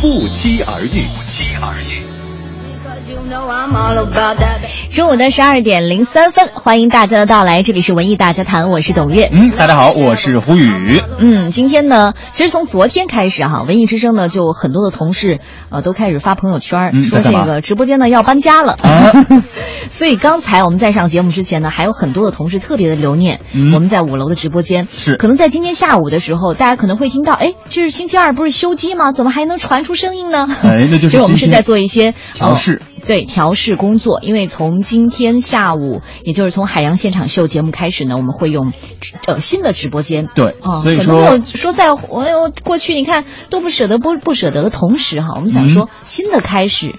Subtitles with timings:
[0.00, 1.04] 不期而遇。
[1.14, 1.99] 不期而遇。
[4.94, 9.30] 中午的十二点零三分，欢迎大家的到来，这里是文艺大家谈，我是董月。
[9.32, 11.00] 嗯，大家好，我是胡宇。
[11.18, 15.38] 嗯，今天呢，其实从昨天开始哈，文艺之声呢就很多的同事
[15.70, 18.72] 呃都开始发朋友圈，嗯说这个直播间呢要搬家了。
[18.82, 19.26] 啊
[19.90, 24.86] 所以刚才我们在上节目之前呢，还有很多的同事特别的留念、嗯我们在五楼的直播间。
[24.94, 29.12] 是可能在今天下午的时候，大家可能会听到，哎，这是星期二不是休机吗？
[29.12, 30.46] 怎么还能传出声音呢？
[30.64, 38.72] 哎那 就是我们是在做一些调试呃对调试工作，因为从今天下午，也就是从海洋现场秀节目开始呢，我们会用
[39.26, 40.28] 呃新的直播间。
[40.34, 46.94] 对哦，所以说说在我有过去你看都不舍得不不舍得的同时哈，我们想说、嗯新的开始，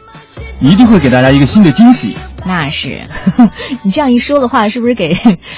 [0.62, 2.16] 一定会给大家一个新的惊喜。
[2.46, 2.98] 那是
[3.84, 5.16] 你这样一说的话，是不是给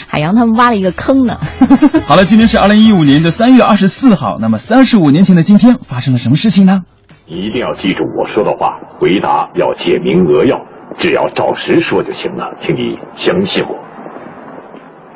[0.07, 1.39] 海洋他们挖了一个坑呢？
[2.07, 6.81] 好了，今天是二零一五年的三月二十四号，那么三十五年前的今天发生了什么事情呢？
[7.25, 10.65] 一定要记住我说的话，回答要简明扼要，
[10.97, 13.79] 只要照实说就行了，请你相信我。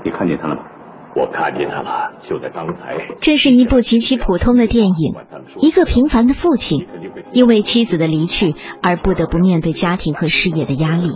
[0.06, 0.62] 你看见他了吗？
[1.16, 2.96] 我看见他了，就在刚才。
[3.20, 5.16] 这是一部极其普通的电影，
[5.60, 6.88] 一个平凡的父亲，
[7.32, 11.10] 因为妻子的离去而不得不面对家庭和事业的压力。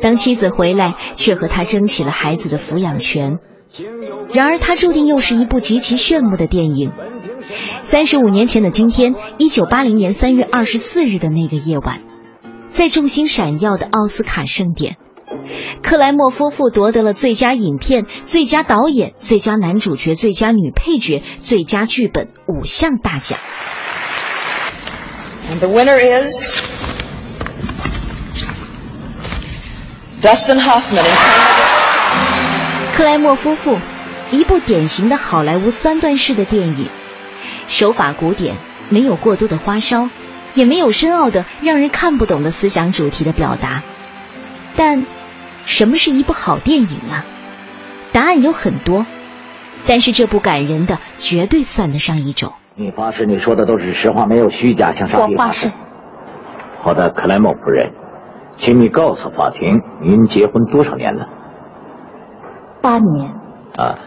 [0.00, 3.38] 当妻子回来，却和他争起了孩子的抚养权。
[4.32, 6.90] 然而，他注定又是一部极其炫目的电影。
[7.82, 12.00] 三十五年前的今天，一九八零年三月二十四日的那个夜晚，
[12.68, 14.96] 在众星闪耀的奥斯卡盛典，
[15.82, 23.38] 克莱默夫妇夺得了最佳影片、最佳导演、最佳男主角、最佳女配角、最佳剧本五项大奖。
[25.52, 26.56] And the winner is
[30.22, 31.04] Dustin Hoffman
[32.94, 33.78] 克莱默夫妇，
[34.30, 36.88] 一部典型的好莱坞三段式的电影，
[37.70, 38.56] 手法古典，
[38.90, 40.10] 没有过多的花哨，
[40.54, 43.82] 也没有深奥的让人看不懂的思想主题的表达。
[44.76, 45.06] 但，
[45.64, 47.24] 什么是一部好电影啊？
[48.12, 49.06] 答案有很多，
[49.86, 52.52] 但是这部感人的绝对算得上一种。
[52.74, 55.70] 你发誓你说的都是实话，没有虚假，向上帝发誓。
[56.82, 57.92] 好的，克莱默夫人，
[58.58, 61.28] 请你告诉法庭，您结婚多少年了？
[62.82, 63.30] 八年，
[63.76, 63.98] 啊，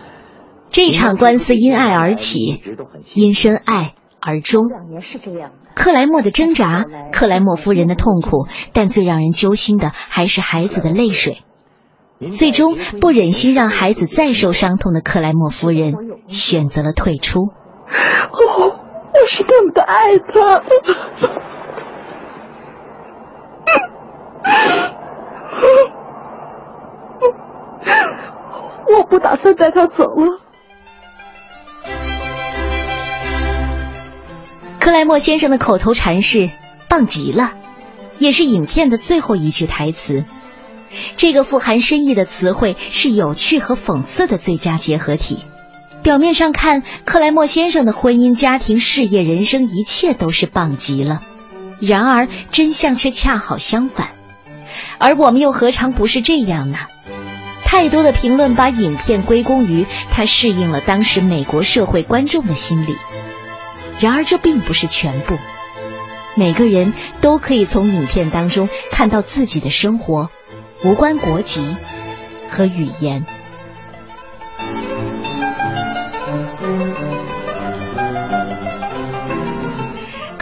[0.73, 2.63] 这场官司因爱而起，
[3.13, 4.63] 因深爱而终。
[5.75, 11.38] 克莱默的挣扎，克莱默夫人的痛苦，但最让人揪心的还是孩子的泪水。
[12.31, 15.94] 最终，不忍心让孩子再受伤痛的克莱默夫人
[16.25, 17.39] 选择了退出。
[17.39, 17.50] 哦，
[18.33, 20.63] 我是那么的爱他。
[28.97, 30.39] 我不打算带他走了。
[34.83, 36.51] 克莱默先生的口头禅是
[36.89, 37.53] “棒极了”，
[38.19, 40.25] 也是影片的最后一句台词。
[41.16, 45.39] 这个富含深意的词汇是有趣和讽刺的最佳结合体。
[46.03, 51.21] 表面上看，克莱默先生的婚姻、家庭、事业、人生，一切都是棒极了。
[51.79, 54.09] 然而，真相却恰好相反。
[54.97, 56.79] 而我们又何尝不是这样呢？
[57.63, 62.97] 太多的评论把影片归功于它适应了当时美国社会观众的心理。
[64.00, 65.38] 然而，这并不是全部。
[66.36, 70.31] 每个人都可以从影片当中看到自己的生活，
[70.84, 71.76] 无关国籍
[72.50, 73.26] 和语言。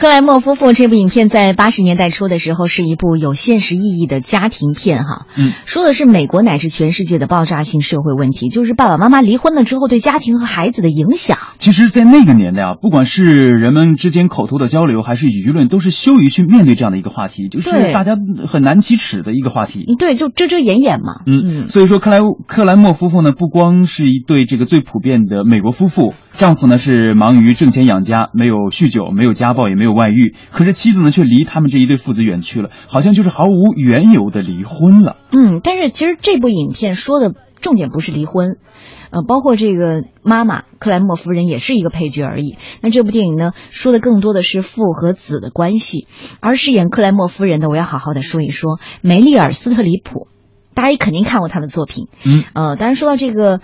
[0.02, 11.38] 克莱默夫妇这部影片在八十年代初的时候是一部有现实意义的家庭片，哈，嗯，说的是美国乃至全世界的爆炸性社会问题，就是爸爸妈妈离婚了之后对家庭和孩子的影响。
[11.60, 18.14] 其实，在那个年代啊，不管是人们之间口头的交流，还是舆论，都是羞于去面对这样的一个话题，就是大家
[18.48, 19.86] 很难启齿的一个话题。
[20.00, 21.22] 对，就遮遮掩掩嘛。
[21.28, 35.18] 嗯，所以说克莱克莱默夫妇呢，不光是一对这个最普遍的美国夫妇，丈夫呢是忙于挣钱养家，没有酗酒，没有家暴，也没有外遇，可是妻子呢却离他们这一对父子远去了，好像就是毫无缘由的离婚了。
[35.32, 38.58] 嗯，但是其实这部影片说的重点不是离婚，
[39.12, 42.58] 呃，包括这个妈妈克莱默夫人也是一个配角而已。
[42.82, 46.08] 那这部电影呢，说的更多的是父和子的关系，
[46.40, 50.28] 而饰演克莱默夫人的，我要好好的说一说梅丽尔·斯特里普，
[50.74, 53.60] 大家也肯定看过她的作品，嗯，呃，当然说到这个。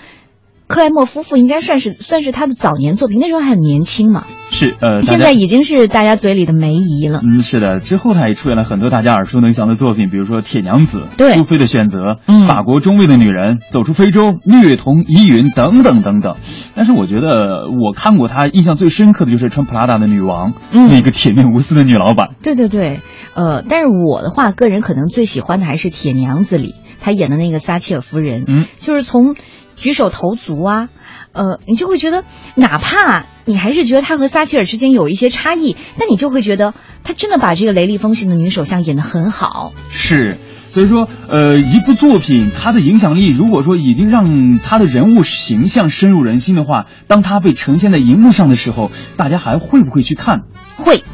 [0.68, 4.26] 克莱默夫妇应该算是算是他的早年作品，那时候还很年轻嘛。
[4.50, 7.22] 是呃，现在已经是大家嘴里的梅姨了。
[7.24, 16.36] 嗯，是的，之后他也出演了很多大家耳熟能详的作品，比如说《铁娘子》、对，《苏菲的选择》、嗯，《法国中尉的女人》、《走出非洲》、《虐童疑云》等等等等。
[16.76, 22.30] 但是我觉得我看过他印象最深刻的就是穿普拉达的女王，嗯，那个铁面无私的女老板。
[22.42, 23.00] 对对对，
[23.36, 29.36] 呃，但是我的话，个人可能最喜欢的还是《铁娘子》里她演的那个撒切尔夫人，嗯，就是从
[29.78, 30.90] 举手投足啊。
[31.32, 32.24] 呃，你就会觉得，
[32.56, 39.72] 哪怕你还是觉得他和撒切尔之间有一些差异，但你就会觉得他真的把这个雷厉风行的女首相演得很好。
[39.92, 40.38] 是，
[40.68, 50.42] 所以说，呃，一部作品它的影响力，如果说已经让他的人物形象深入人心的话，当他被呈现在荧幕上的时候，大家还会不会去看？
[50.78, 51.04] 会。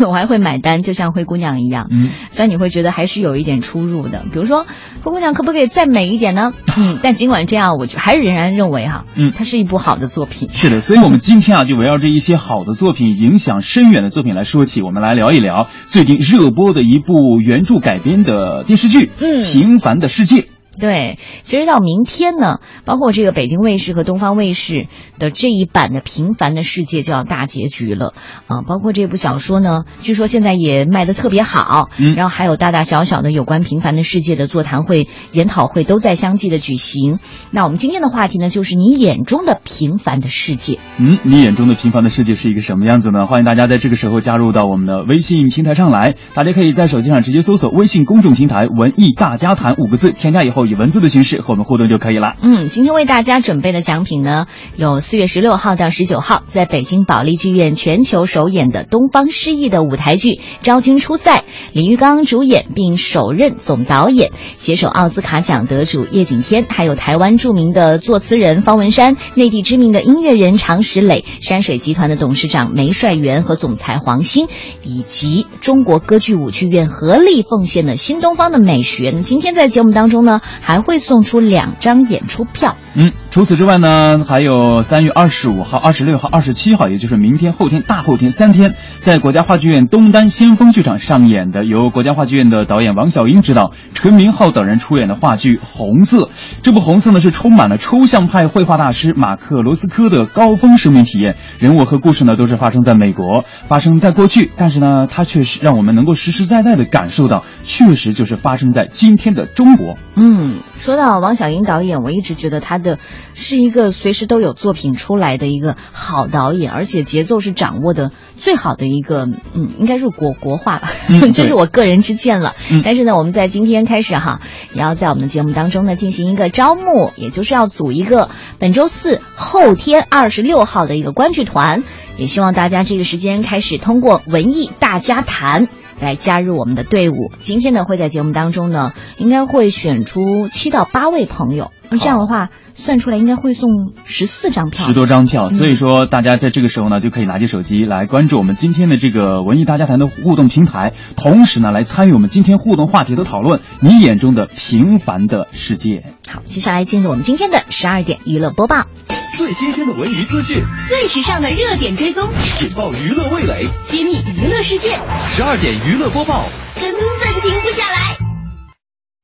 [0.00, 1.86] 我还会买单，就像灰姑娘一样。
[1.90, 4.66] 嗯，虽然你会觉得还是有一点出入的，比如说
[5.04, 6.54] 灰姑娘可不可以再美一点呢？
[6.76, 10.48] 嗯，但尽管这样，我就还是仍然认为哈，嗯，它是一部好的作品。
[10.52, 20.40] 是的，所以我们今天啊，就围绕着一些好的作品、影响深远的作品来说起，我们来聊一聊最近热播的一部原著改编的电视剧《嗯平凡的世界》。
[20.80, 24.88] 对，其实到明天呢，包括这个北京卫视和东方卫视
[25.18, 28.14] 的这一版的《平凡的世界》就要大结局了
[28.46, 28.62] 啊！
[28.66, 37.18] 包括这部小说呢，据说现在也卖的特别好，嗯，然后还有大大小小的有关《平凡的世界》的座谈会、研讨会都在相继的举行。
[37.50, 40.78] 那我们今天的话题呢，就是你眼中的平凡的世界。
[40.98, 43.26] 嗯，你眼中的平凡的世界是一个什么样子呢？
[43.26, 52.34] 欢迎大家在这个时候加入到我们的微信平台上来，大家可以在手机上直接搜索微信公众平台“文艺大家谈”五个字，添加以后以文字的形式和我们互动就可以了。
[52.42, 61.38] 嗯，今天为大家准备的奖品呢，有四月十六号到十九号在北京保利剧院全球首演的东方诗意的舞台剧《昭君出塞》，
[61.72, 74.48] 李玉刚主演并首任总导演，携手奥斯卡奖得主叶景天，还有台湾著名的作词人方文山，内地知名的音乐人常石磊，山水集团的董事长梅帅元和总裁黄鑫，
[74.82, 79.10] 以及中国歌剧舞剧院合力奉献的新东方的美学。
[79.14, 82.76] 那今天在节目当中呢，还会送出两张演出票。
[82.94, 96.24] 嗯，除此之外呢，还有三月二十五号、二十六号、二十七号，也就是明天、后天、大后天三天，在国家话剧院东单先锋剧场上演的，由国家话剧院的导演王小英执导、陈明昊等人出演的话剧《红色》。
[96.62, 109.96] 这部《红色》呢，是充满了抽象派绘画大师马克罗斯科的高峰生命体验，人物和故事呢都是发生在美国，发生在过去，但是呢，它却是让我们能够实实在在的感受到，确实就是发生在今天的中国。
[110.16, 112.98] 嗯，说到王小英导演，我一直觉得他的
[113.34, 122.54] 是一个随时都有作品出来的一个好导演，而且节奏是掌握的最好的一个，嗯，应该是国国画吧，嗯 这是我个人之见了。
[122.70, 124.40] 嗯但是呢，我们在今天开始哈，
[124.74, 128.28] 也要在我们的节目当中呢进行一个招募，也就是要组一个
[128.58, 131.82] 本周四、后天二十六号的一个观剧团，
[132.16, 135.68] 也希望大家这个时间开始通过文艺大家谈。
[136.02, 137.30] 来加入我们的队伍。
[137.38, 141.70] 今天呢，会在节目当中呢，应该会选出七到八位朋友。
[141.90, 143.70] 那这样的话，算出来应该会送
[144.04, 145.46] 十四张票，十多张票。
[145.48, 153.60] 嗯所以说，大家在这个时候呢，就可以拿起手机来关注我们今天的这个文艺大家谈的互动平台，同时呢，来参与我们今天互动话题的讨论。
[153.80, 156.04] 你眼中的平凡的世界。
[156.28, 158.86] 好，接下来进入我们今天的十二点娱乐播报，
[159.34, 162.22] 最新鲜的文娱资讯，最时尚的热点追踪，
[162.60, 164.90] 引爆娱乐味蕾，揭秘娱乐世界，
[165.24, 166.44] 十二点娱乐播报。
[166.78, 167.00] 根本
[167.40, 168.18] 停不下来。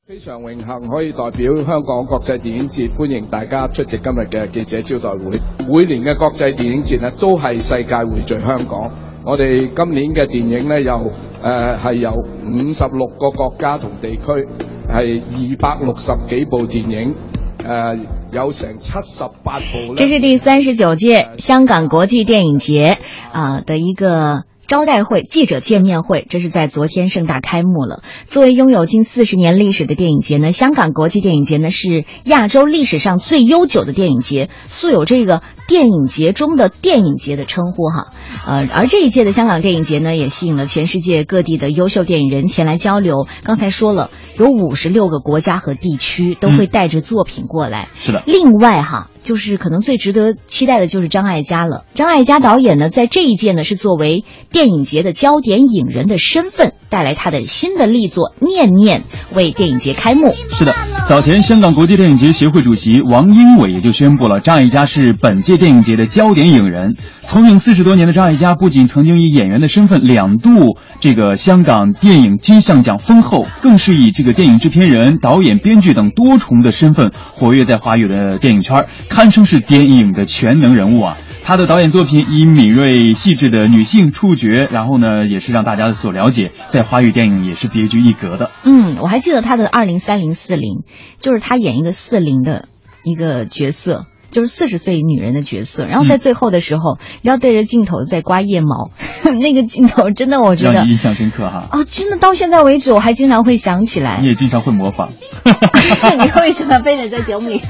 [0.06, 5.40] 非常榮幸可以代表香港國際電影節，歡迎大家出席今日嘅記者招待會。
[5.68, 8.90] 每年嘅國際電影節呢，都係世界匯聚香港。
[9.26, 11.12] 我哋今年嘅電影呢，有
[11.44, 14.48] 誒係由五十六個國家同地區，
[14.88, 17.14] 係二百六十幾部電影，
[17.58, 22.98] 誒、有成七十八部呢这是第三十九届香港国际电影节
[23.32, 24.44] 啊、的一个。
[24.68, 28.02] 招待会、记者见面会，这是在昨天盛大开幕了。
[28.26, 38.08] 作为拥有近四十年历史的电影节呢，香港国际电影节呢是亚洲历史上最悠久的电影节，素有这个电影节中的电影节的称呼哈。
[38.46, 43.26] 呃，而这一届的香港电影节呢，也吸引了全世界各地的优秀电影人前来交流。
[43.44, 47.88] 刚才说了，有五十六个国家和地区都会带着作品过来。
[47.98, 49.10] 是的，另外哈。
[49.24, 51.84] 就是可能最值得期待的就是张艾嘉了。
[51.92, 59.02] 张艾嘉导演呢，在这一届呢是作为电影节的焦点影人的身份，带来他的新的力作《念念》
[59.36, 60.32] 为电影节开幕。
[60.54, 60.72] 是的，
[61.10, 66.96] 早前香港国际电影节协会主席王英伟也就宣布了，张艾嘉是本届电影节的焦点影人。
[67.28, 81.18] 从影四十多年的张艾嘉，不仅曾经以演员的身份两度这个香港电影金像奖封后，更是以这个电影制片人、导演、编剧等多重的身份活跃在华语的电影圈，堪称是电影的全能人物啊。
[81.44, 88.50] 他的导演作品以敏锐细致的女性触觉，然后呢，也是让大家所了解，在华语电影也是别具一格的。
[88.64, 90.82] 嗯，我还记得他的二零三零四零，
[91.20, 92.68] 就是他演一个四零的
[93.04, 94.06] 一个角色。
[94.30, 98.90] 就是四十岁女人的角色，然后在最后的时候要对着镜头在刮腋毛，
[99.40, 101.66] 那个镜头真的我觉得印象深刻哈。
[101.72, 104.18] 哦，真的到现在为止我还经常会想起来。
[104.20, 105.10] 你也经常会模仿。
[105.44, 107.60] 你为什么非得在节目里？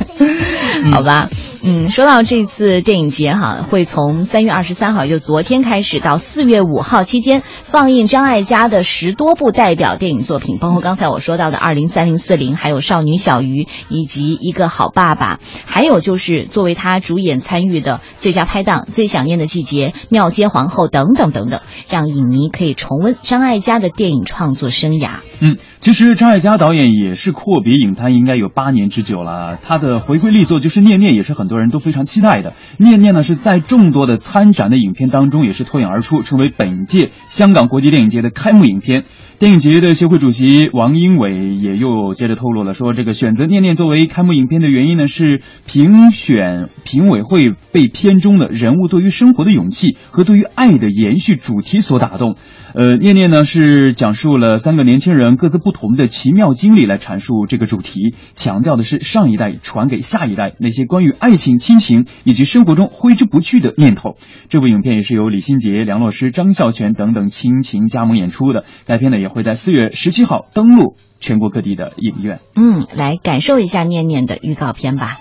[0.93, 1.29] 好吧。
[1.63, 15.37] 嗯，说到这次电影节哈，会从三月二十三号，就昨天开始到四月五号期间放映张艾嘉的十多部代表电影作品，包括刚才我说到的《二零三零四零》，还有《少女小鱼》，以及《一个好爸爸》，
[15.67, 25.17] 还有就是作为他主演参与的《最佳拍档》《最想念的季节》《庙街皇后》等等等等，让影迷可以重温张艾嘉的电影创作生涯。
[25.41, 25.57] 嗯。
[25.81, 32.51] 其实张艾嘉导演也是阔别影坛应该有八年之久了，他的回归力作就是《念念》，也是很多人都非常期待的。
[32.79, 39.05] 《念念》呢是在众多的参展的影片当中也是脱颖而出，成为本届香港国际电影节的开幕影片。
[39.39, 52.35] 电影节的协会主席王英伟也又接着透露了，说这个选择《念念》作为开幕影片的原因呢，是评选评委会被片中的人物对于生活的勇气和对于爱的延续主题所打动。
[52.75, 64.17] 呃，《念念》呢是讲述了三个年轻人各自不同的奇妙经历来阐述这个主题，强调的是上一代传给下一代那些关于爱情、亲情以及生活中挥之不去的念头。
[64.49, 68.65] 这部影片也是由李心洁、梁洛施、张孝全等等亲情加盟演出的。
[68.85, 72.41] 该片呢也会在四月十七号登陆全国各地的影院。
[72.55, 75.19] 嗯，来感受一下《念念》的预告片吧。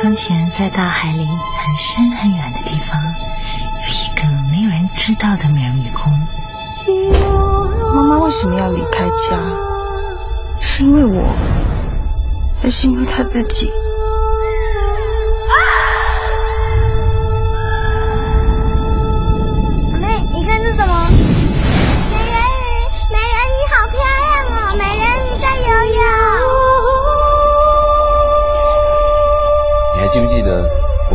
[0.00, 6.12] 从前，在大海里很深很远的地方，有一个没有人知道的美人鱼宫。
[7.94, 9.36] 妈妈为什么要离开家？
[10.60, 11.34] 是因为我，
[12.62, 13.70] 还是因为她自己？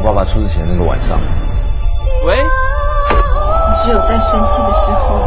[0.01, 1.21] 我爸爸出事前那个晚上？
[2.25, 2.35] 喂。
[3.75, 5.21] 只有在生气的时候，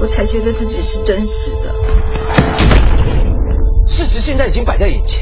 [0.00, 1.74] 我才觉得自己是真实的。
[3.86, 5.20] 事实现在已经摆在眼前，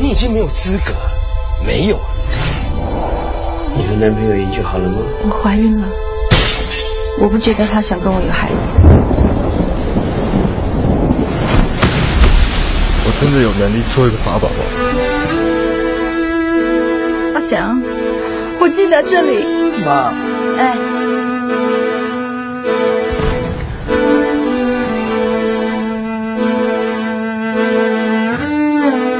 [0.00, 0.92] 你已经没有资格，
[1.64, 2.02] 没有了。
[3.76, 4.98] 你和男朋友研究好了吗？
[5.24, 5.86] 我怀孕了。
[7.20, 8.74] 我不觉得他想跟我有孩子。
[13.04, 14.54] 我真的有能力做一个法宝吗？
[17.52, 17.82] 想，
[18.60, 19.44] 我进来这里。
[19.84, 20.14] 妈。
[20.56, 20.74] 哎。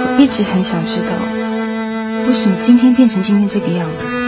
[0.09, 1.13] 我一直很想知道，
[2.27, 4.22] 为什么今天变成今天这个样子。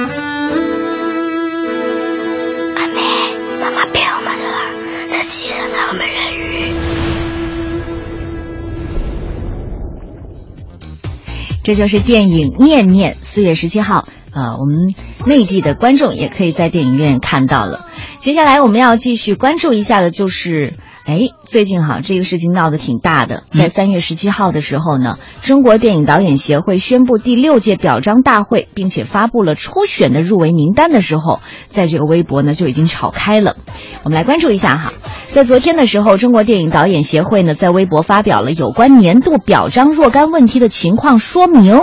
[11.64, 13.14] 这就是电影《念念》。
[13.22, 14.94] 四月十七号，呃，我们
[15.26, 17.86] 内地的观众也可以在电影院看到了。
[18.18, 20.74] 接下来我们要继续关注一下的，就是，
[21.06, 23.42] 哎，最近哈这个事情闹得挺大的。
[23.52, 33.56] 在三月十七号的时候呢，中国电影导演协会宣布第六届表彰大会，并且发布了初选的入围名单的时候，在这个微博呢就已经炒开了。
[34.02, 34.94] 我们来关注一下哈，
[35.34, 41.80] 在昨天的时候，中国电影导演协会呢在微博发表了有关年度表彰若干问题的情况说明。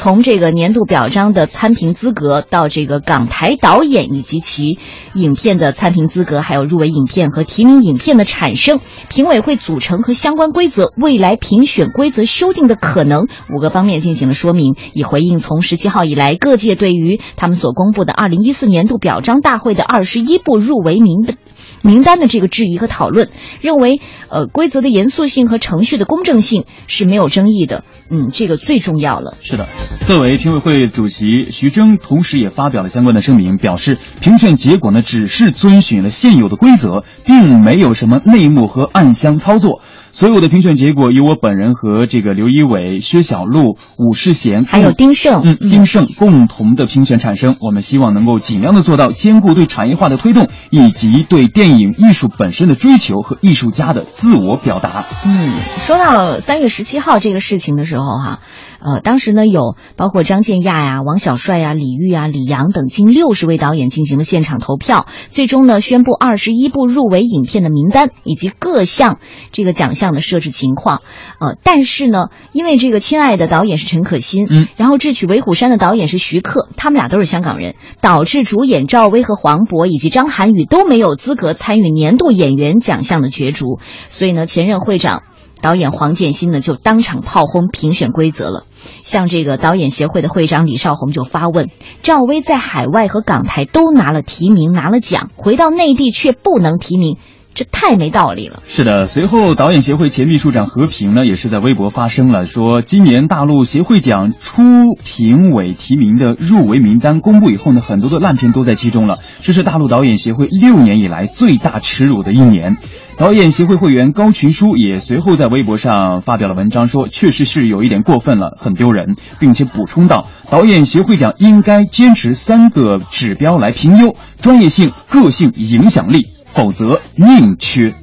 [0.00, 4.78] 从这个年度表彰的参评资格，到这个港台导演以及其
[5.12, 8.78] 影片的参评资格，还有入围影片和提名影片的产生、
[9.08, 21.34] 评委会组成和相关规则、未来评选规则修订的可能五个方面进行了说明，以回应从十七号以来各界对于他们所公布的二零一四年度表彰大会的二十一部入围名的
[21.82, 29.34] 名单的这个质疑和讨论，认为呃规则的严肃性和程序的公正性是没有争议的，嗯，这个最重要了。
[29.42, 29.66] 是的。
[30.06, 39.82] 作为评委会主席，徐峥同时也发表了相关的声明，表示评选结果呢只是遵循了现有的规则，并没有什么内幕和暗箱操作。
[40.18, 47.54] 所有的评选结果由我本人和这个刘一伟、薛晓璐、武世贤，还有丁晟，嗯，丁晟共同的评选产生。
[47.60, 55.06] 我们希望能够尽量的做到兼顾对产业化的推动，以及对电影艺术本身的追求和艺术家的自我表达。
[55.24, 55.54] 嗯，
[55.86, 58.40] 说到三月十七号这个事情的时候，哈。
[58.80, 69.18] 呃，当时呢有包括张建亚呀、王小帅呀、李玉啊、李阳等近六十位导演进行了现场投票，最终呢宣布二十一部入围影片的名单以及各项
[69.50, 71.02] 这个奖项的设置情况。
[71.40, 85.22] 呃，但是呢，因为这个亲爱的导演是陈可辛，嗯，然后智取威虎山的导演是徐克，他们俩都是香港人，导致主演赵薇和黄渤以及张涵予都没有资格参与年度演员奖项的角逐，所以呢，前任会长。
[85.60, 88.62] 导演黄建新呢，就当场炮轰评选规则了。
[89.02, 91.68] 像这个导演协会的会长李少红就发问：
[92.04, 97.16] 赵薇在海外和港台都拿了提名，拿了奖，回到内地却不能提名。
[97.58, 98.62] 这太没道理了。
[98.68, 104.62] 是的，随后导演协会前秘书长何平呢，也是在微博发声了，说今年大陆协会奖初
[105.04, 112.76] 评委提名的入围名单公布以后呢，很多的烂片都在其中了，这是大陆导演协会六年以来最大耻辱的一年。
[113.18, 126.37] 导演协会会员高群书也随后在微博上发表了文章，说确实是有一点过分了，很丢人，并且补充道，导演协会奖应该坚持三个指标来评优：专业性、个性、影响力。
[126.58, 127.94] 否则宁缺。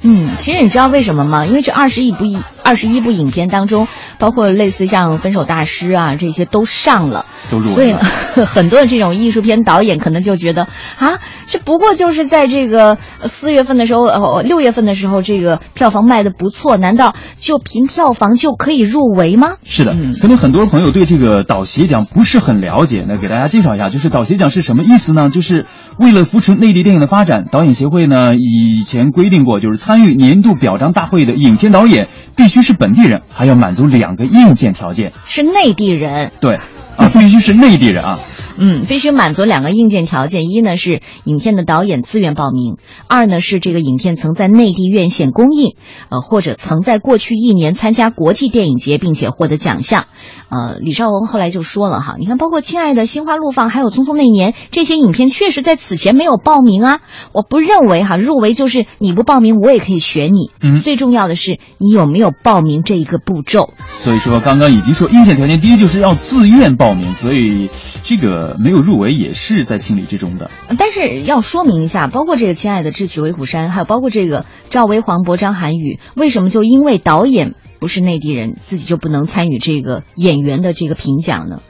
[0.00, 1.44] 嗯，其实你知道为什么吗？
[1.44, 3.86] 因为这二十一部一二十一部影片当中，
[4.18, 7.98] 包括类似像《分手大师》啊这些都上了，都入围了。
[8.46, 19.54] 很多的这种艺术片导演可能就觉得啊，这不过就是在这个四月份的时候，呃六月份的时候，这个票房卖的不错，难道就凭票房就可以入围吗？
[19.64, 25.28] 是的，可能很多朋友对这个导协奖不是很了解，那给大家介绍一下，就是导协奖是什么意思呢？
[25.28, 25.66] 就是
[25.98, 29.78] 为了扶持内地电影的发展，导演协会呢以前规定过，就是。
[29.78, 36.30] 参与年度表彰大会的影片导演必须是本地人，还要满足两个硬件条件：是内地人。
[36.40, 36.58] 对，
[36.96, 38.18] 啊，必须是内地人啊。
[38.58, 42.74] 嗯，必须满足两个硬件条件：一呢是影片的导演自愿报名；
[43.06, 45.76] 二呢是这个影片曾在内地院线公映，
[46.08, 50.06] 呃，或者曾在过去一年参加国际电影节并且获得奖项。
[50.50, 57.00] 呃，李少红后来就说了哈，你看，包括《亲爱的》《心花怒放》还有《匆匆那年》这些影片，确实在此前没有报名啊。
[57.32, 60.50] 我不认为哈入围就是你不报名我也可以选你。
[60.62, 63.74] 嗯，最重要的是你有没有报名这一个步骤。
[64.00, 67.68] 所以说，刚刚已经说硬件条件，第一就是要自愿报名，所以
[68.02, 68.47] 这个。
[68.58, 81.60] 没有入围也是在情理之中的，但是要说明一下，包括这个亲爱的智取威虎山，还有包括这个赵薇、黄渤、张涵予，为什么就因为导演不是内地人，自己就不能参与这个演员的这个评奖呢？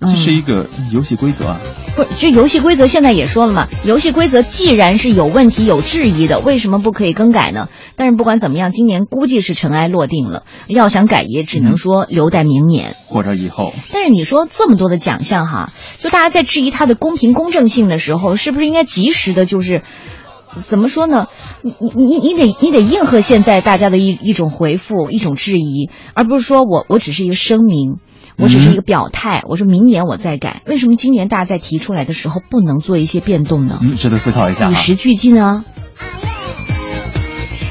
[0.00, 1.60] 这是一个游戏规则啊！
[1.96, 7.68] 不是，这游戏规则现在也说了嘛，游戏规则既然是有问题、有质疑的，为什么不可以更改呢？
[7.96, 13.72] 但是不管怎么样，今年估计是尘埃落定了，要想改也只能说留待明年或者以后。
[13.92, 19.82] 但是你说这么多的奖项哈，就大家在质疑它的公平公正性的时候，是不是应该及时的，就是
[20.64, 21.28] 怎么说呢？
[21.62, 28.00] 你你你你得你得应和现在大家的一一种回复、一种质疑，而不是说我我只是一个声明。
[28.36, 30.62] 我只是一个表态，我说明年我再改。
[30.66, 33.78] 为什么今年大家在提出来的时候不能做一些变动呢？
[33.80, 34.70] 嗯，值得思考一下。
[34.70, 35.64] 与时俱进啊！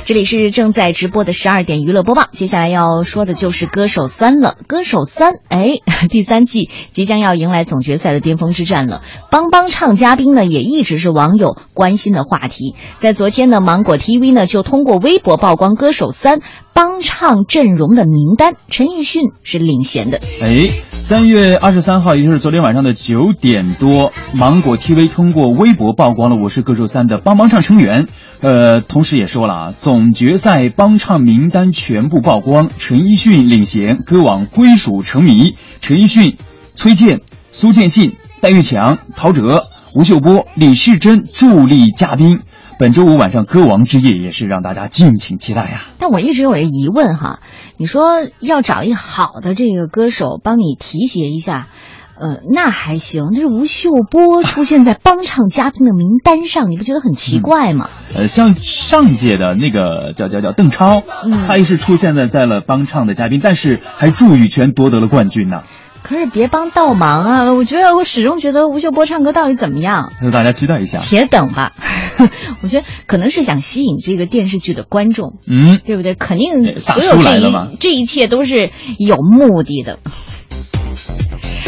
[0.05, 4.57] 这里是正在直播的十二点娱乐播报，接下来要说的就是《歌手三》了。
[4.67, 5.75] 《歌手三》哎，
[6.11, 9.01] 第三季即将要迎来总决赛的巅峰之战了。
[9.31, 12.75] 帮帮唱嘉宾呢，也一直是网友关心的话题。
[12.99, 16.39] 在昨天呢，芒果 TV 呢就通过微博曝光《歌手三》
[16.73, 20.19] 帮唱阵容的名单，陈奕迅是领衔的。
[20.41, 20.69] 哎，
[21.03, 28.07] 三月二十三号，也就是昨天晚上的九点多，芒果 TV 通过微博曝光了《我是歌手三》的帮帮唱成员。
[28.39, 35.57] 呃，同时也说了啊，总决赛帮唱名单全部曝光，陈奕迅领衔，歌王归属成谜。
[35.81, 36.37] 陈奕迅、
[36.73, 37.19] 崔健、
[37.51, 42.39] 苏建信、戴玉强、陶喆、吴秀波、李世珍助力嘉宾。
[42.79, 45.85] 本周五晚上歌王之夜也是让大家敬请期待呀。
[45.99, 47.39] 但我一直有一个疑问哈，
[47.83, 51.67] 你说要找一好的这个歌手帮你提携一下。
[52.17, 53.31] 呃，那还行。
[53.33, 57.89] 但是吴秀波出现在帮唱嘉宾的名单上，你不觉得很奇怪吗？
[58.15, 61.03] 呃，像上一届的那个叫叫叫邓超，
[61.45, 65.63] 他也是出现在在了帮唱的嘉宾，但是还助羽泉夺得了冠军呢。
[66.13, 67.53] 可是别帮倒忙啊！
[67.53, 70.13] 我觉得我始终觉得吴秀波唱歌到底怎么样？
[70.21, 71.71] 那大家期待一下，且等吧。
[72.61, 76.13] 我觉得可能是想吸引这个电视剧的观众，嗯，对不对？
[76.13, 79.97] 肯定所有这一这一切都是有目的的。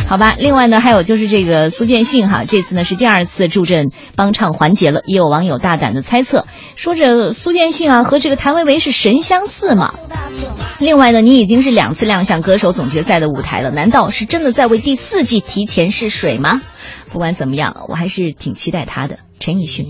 [0.07, 9.93] 好吧，另外呢，还有就是这个苏建信哈，这次呢是第二次助阵帮唱环节了，也有网友大胆的猜测，说这苏建信啊和这个谭维维是神相似嘛。
[10.79, 16.61] 另外呢，你已经是两次亮相歌手总决赛的舞台了，难道是真的在为第四季提前试水吗？
[17.11, 19.19] 不管怎么样，我还是挺期待他的。
[19.39, 19.85] 陈奕迅。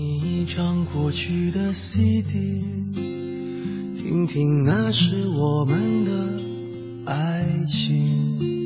[3.96, 6.12] 听听那是我们的
[7.04, 8.65] 爱情，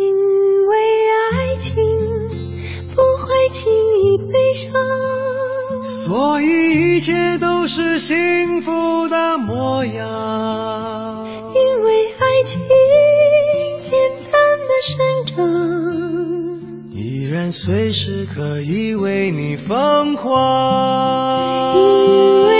[0.00, 0.16] 因
[0.66, 0.76] 为
[1.30, 1.76] 爱情
[2.94, 3.70] 不会轻
[4.02, 4.72] 易悲伤，
[5.84, 11.28] 所以一切都是幸福的模样。
[11.54, 12.62] 因为爱情
[13.82, 13.98] 简
[14.32, 15.36] 单的生长，
[16.90, 21.76] 依然随时可以为你疯狂。
[21.76, 22.59] 因为。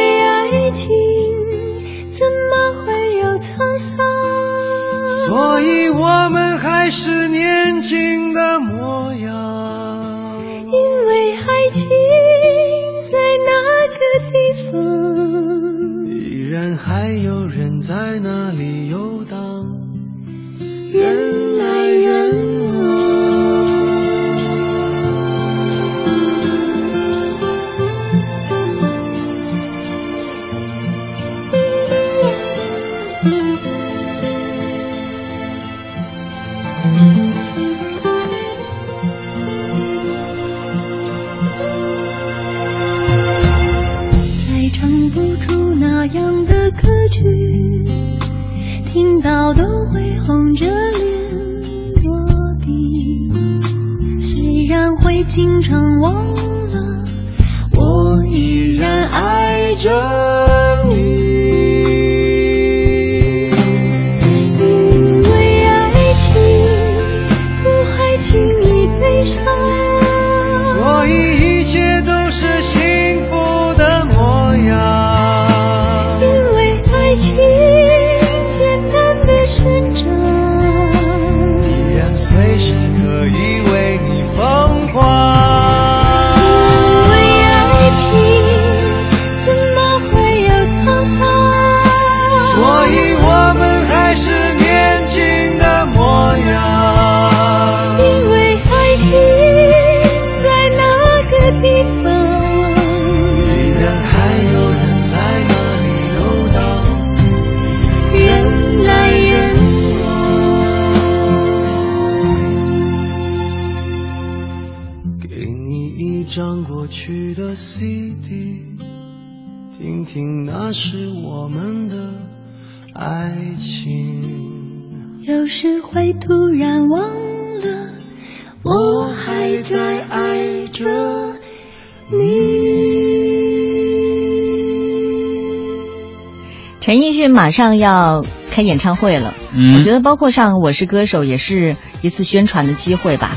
[137.51, 139.35] 马上要开演唱会了，
[139.77, 143.33] 我觉得包括上《我是歌手》也是一次宣传的机会吧。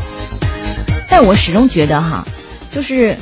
[1.09, 2.23] 但我始终觉得哈，
[2.69, 3.17] 就是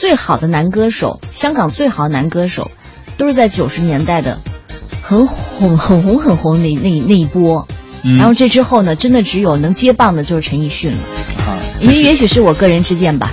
[0.00, 2.70] 最好的男歌手，香港最好的男歌手，
[3.18, 4.38] 都是在九十年代的
[5.02, 7.68] 很红、很红、很红那那那一波。
[8.02, 10.98] 然后这之后呢，真的只有能接棒的就是陈奕迅了。
[11.82, 13.30] 也也许是我个人之见吧。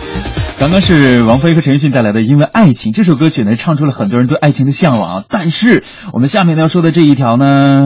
[0.59, 5.23] 刚刚是王菲和陈奕迅带来的《因为爱情》这首歌曲呢，唱出了很多人对爱情的向往。
[5.29, 7.79] 但是我们下面要说的这一条呢，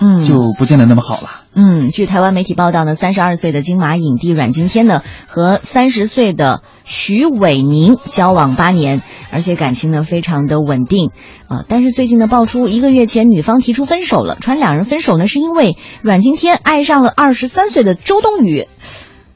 [0.00, 1.28] 嗯，就不见得那么好了。
[1.54, 11.10] 嗯，据台湾媒体报道呢，三十二岁的金马影帝阮经天呢，和三十岁的徐伟宁交往八年，而且感情呢非常的稳定
[11.48, 11.64] 啊。
[11.68, 18.68] 但是最近呢，爆出一个月前女方提出分手了，传两人分手呢是因为阮经天爱上了二十三岁的周冬雨。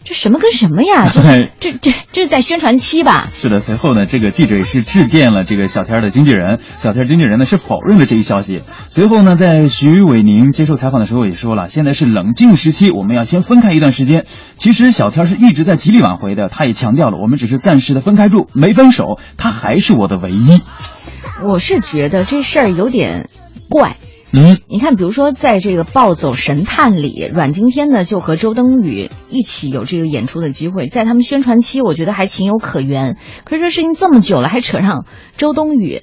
[0.03, 1.11] 这什么跟什么呀？
[1.61, 3.29] 这这这这是在宣传期吧？
[3.35, 3.61] 是的。
[3.61, 8.63] 随后呢，这个记者也是致电了这个小天的经纪人，小天经纪人呢是否认了这一消息。
[8.89, 14.25] 随后呢，在徐伟宁接受采访的时候也说了，现在是冷静时期，我们要先分开一段时间。
[14.57, 20.61] 其实小天是一直在极力挽回的，他也强调了，我们只是暂时的分开住，没分手，他还是我的唯一。
[21.45, 23.29] 我是觉得这事儿有点
[23.69, 23.97] 怪。
[24.33, 33.17] 嗯，你看，比如说在这个《暴走神探》里，阮经天呢就和周冬雨一起有这个演出的机会，在他们宣传期，我觉得还情有可原。
[33.45, 35.05] 可是这事情这么久了，还扯上
[35.37, 36.03] 周冬雨，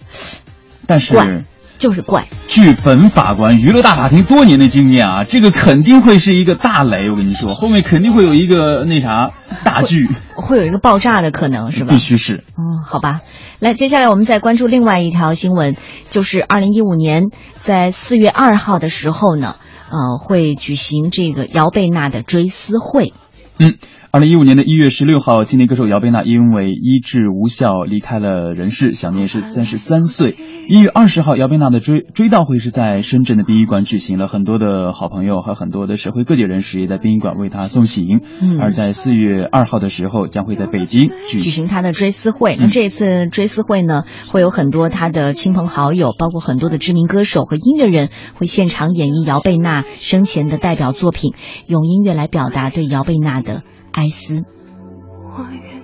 [0.87, 1.45] 但是怪
[1.77, 2.27] 就是怪。
[2.47, 7.09] 据本法官娱乐大法庭多年的经验啊，这个肯定会是一个大雷。
[7.09, 9.31] 我跟你说，后面肯定会有一个那啥
[9.63, 11.89] 大剧，会有一个爆炸的可能，是吧？
[11.91, 12.43] 必须是。
[12.57, 13.19] 嗯，好吧。
[13.59, 15.75] 来，接下来我们再关注另外一条新闻，
[16.09, 19.55] 就是二零一五年在四月二号的时候呢，
[19.89, 23.13] 呃，会举行这个姚贝娜的追思会。
[23.59, 23.77] 嗯。
[24.09, 30.37] 二零一五年的一月十六号，青年歌手姚贝娜因为医治无效离开了人世，享年是三十三岁。
[30.69, 38.21] 一月二十号，姚贝娜的追追悼会是在深圳的殡仪馆举行了，很多的好朋友和很多的社会各界人士也在殡仪馆为她送行。
[38.41, 42.55] 嗯，而在四月二号的时候，将会在北京举行她的追思会。
[42.57, 51.33] 那这次追思会呢，会有很多他的亲朋好友，包括很多的知名歌手和音乐人，会现场演绎姚贝娜生前的代表作品，
[51.67, 53.63] 用音乐来表达对姚贝娜的。
[53.97, 54.45] 哀思，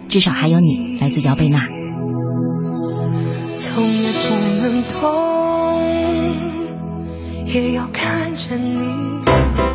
[0.07, 1.67] 至少还有你，来自姚贝娜。
[1.67, 1.73] 痛
[3.91, 5.81] 也不能痛，
[7.47, 8.77] 也要看着你。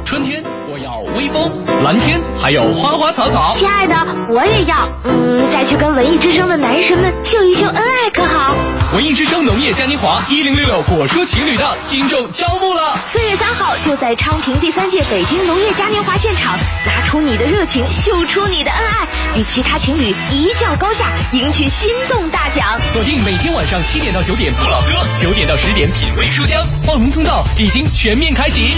[0.05, 3.55] 春天我要微风，蓝天还有花花草草。
[3.57, 3.95] 亲爱的，
[4.29, 4.87] 我也要。
[5.05, 8.55] 嗯，再去跟文艺之声的男神们秀一秀恩爱，可好？
[8.93, 12.95] 文艺之声农业嘉年华一零六六果蔬情侣档听众招募了。
[13.07, 19.09] 四月三号就在昌平第三届北京农业嘉年华现场，拿出你的热情，秀出你的恩爱，
[19.41, 22.79] 与其他情侣一较高下，赢取心动大奖。
[22.93, 26.63] 锁定每天晚上七点到九点，不老歌；九点到十点，品味书香。
[26.87, 28.75] 报名通道已经全面开启。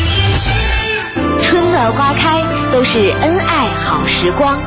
[1.41, 2.43] 春暖花开，
[2.73, 4.59] 都是恩爱好时光。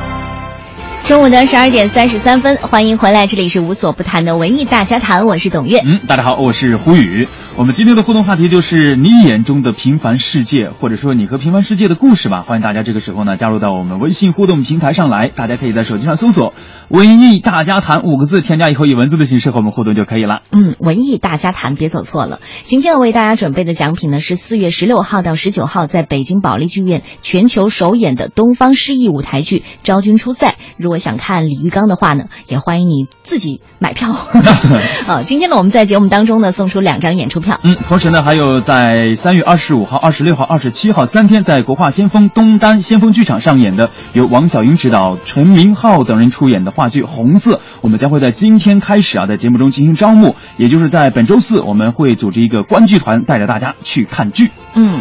[1.04, 5.80] 中午的十二点三十三分，欢迎回来，这里是无所不谈的文艺大家谈，我是董月。
[5.84, 7.28] 嗯，大家好，我是胡宇。
[7.56, 12.42] 我们今天的互动话题就是你眼中的平凡世界，或者说你和平凡世界的故事吧。
[12.42, 16.52] 欢迎大家这个时候呢加入到我们微信互动平台上来，大家可以在手机上搜索
[16.90, 20.40] “文艺大家谈”五个字，添加以后以文字的形式和我们互动就可以了。
[20.50, 22.40] 嗯，文艺大家谈，别走错了。
[22.64, 30.48] 今天我为大家准备的奖品呢是四月十六号到十九号在北京保利剧院全球首演的东方诗意舞台剧《昭君出塞》。
[30.76, 34.10] 如果想看李玉刚的话呢，也欢迎你自己买票。
[35.06, 37.43] 啊，今天呢我们在节目当中呢送出两张演出。
[37.44, 54.50] 票嗯，同时呢，还有在三月二十五号、二十六号、二十七号三天，在国画先锋东单先锋剧场上演的由王小英执导、陈明昊等人出演的话剧《红色》，我们将会在今天开始啊，在节目中进行招募，也就是在本周四，我们会组织一个观剧团，带着大家去看剧。
[54.74, 55.00] 嗯。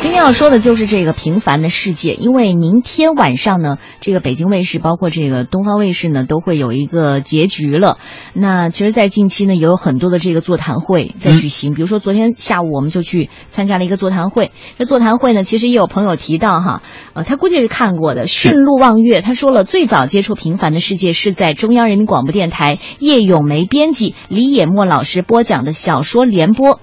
[0.00, 7.98] 今天要说的就是这个平凡的世界，因为明天晚上呢，这个北京卫视包括这个东方卫视呢，都会有一个结局了。
[8.32, 11.74] 那其实，在近期呢，也有很多的这个座谈会在举行。
[11.74, 14.52] 比如说，昨天下午我们就去参加了一个座谈会。
[14.78, 16.82] 这座谈会呢，其实也有朋友提到哈，
[17.12, 19.20] 呃，他估计是看过的《驯鹿望月》。
[19.22, 26.80] 他说了，最早接触平凡的世界是在中央人民广播电台叶咏梅编辑、李野墨老师播讲的小说联播。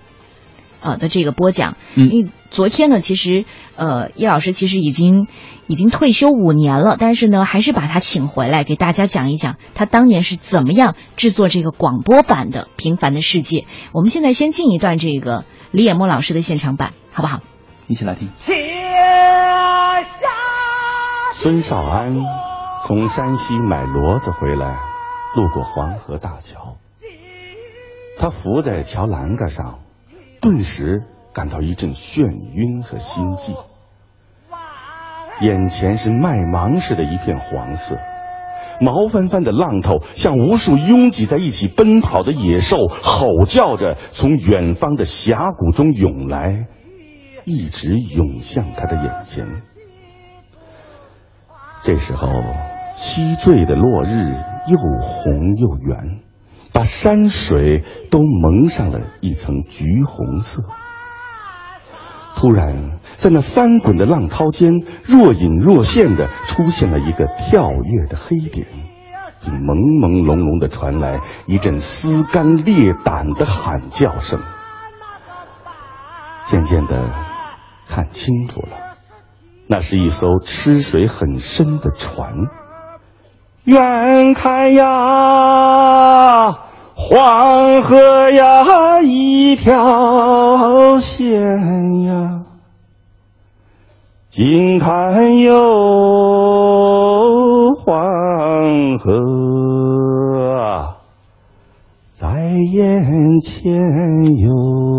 [0.79, 5.27] 呃的这个播讲，嗯，昨天呢，其实呃叶老师其实已经
[5.67, 13.59] 已经退休五年了，但是呢，还是把他请回来给大家讲一讲他当年是怎么样制作这个广播版的《平凡的世界》。
[13.93, 17.41] 我们现在先进一段这个李野墨老师的现场版，好不好？
[17.85, 18.27] 一起来听。
[21.33, 22.15] 孙少安
[22.87, 24.79] 从山西买骡子回来，
[25.35, 26.77] 路过黄河大桥，
[28.17, 29.77] 他伏在桥栏杆上。
[30.41, 31.03] 顿时
[31.37, 33.53] 感到一阵眩晕和心悸，
[35.39, 37.95] 眼前是麦芒似的一片黄色，
[38.81, 46.65] 毛翻翻的浪头像无数拥挤在一起奔跑的野兽，吼叫着从远方的峡谷中涌来，
[47.45, 49.45] 一直涌向他的眼前。
[51.83, 52.27] 这时候，
[52.95, 54.33] 西坠的落日
[54.67, 56.21] 又红又圆。
[56.73, 60.63] 把山水都蒙上了一层橘红色。
[62.39, 64.73] 突然，在那翻滚的浪涛间，
[65.03, 68.67] 若隐若现的出现了一个跳跃的黑点，
[69.43, 74.39] 朦朦胧胧的传来一阵撕肝裂胆的喊叫声。
[76.45, 77.09] 渐渐的，
[77.89, 78.77] 看清楚了，
[79.67, 82.35] 那是一艘吃水很深的船。
[83.63, 84.85] 远看呀！
[86.99, 87.95] 黄河
[88.31, 92.41] 呀，一条线呀；
[94.31, 95.55] 近看哟，
[97.75, 99.11] 黄河
[102.13, 102.27] 在
[102.73, 103.71] 眼前
[104.39, 104.96] 哟。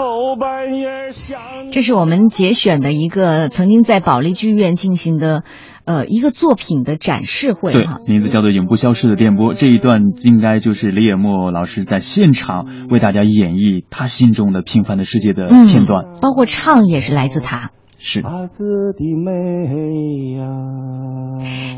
[0.00, 1.70] 后半夜想。
[1.70, 5.44] 这是我们节选的一个曾经在保利剧院进行的。
[5.86, 9.54] 呃，一个作品的展示会，对，名字叫做《永不消失的电波》。
[9.58, 17.70] 这一段应该就是李野墨老师在现场为大家演绎他心中的平凡的世界的片段，包括唱也是来自他。
[18.02, 18.28] 是的。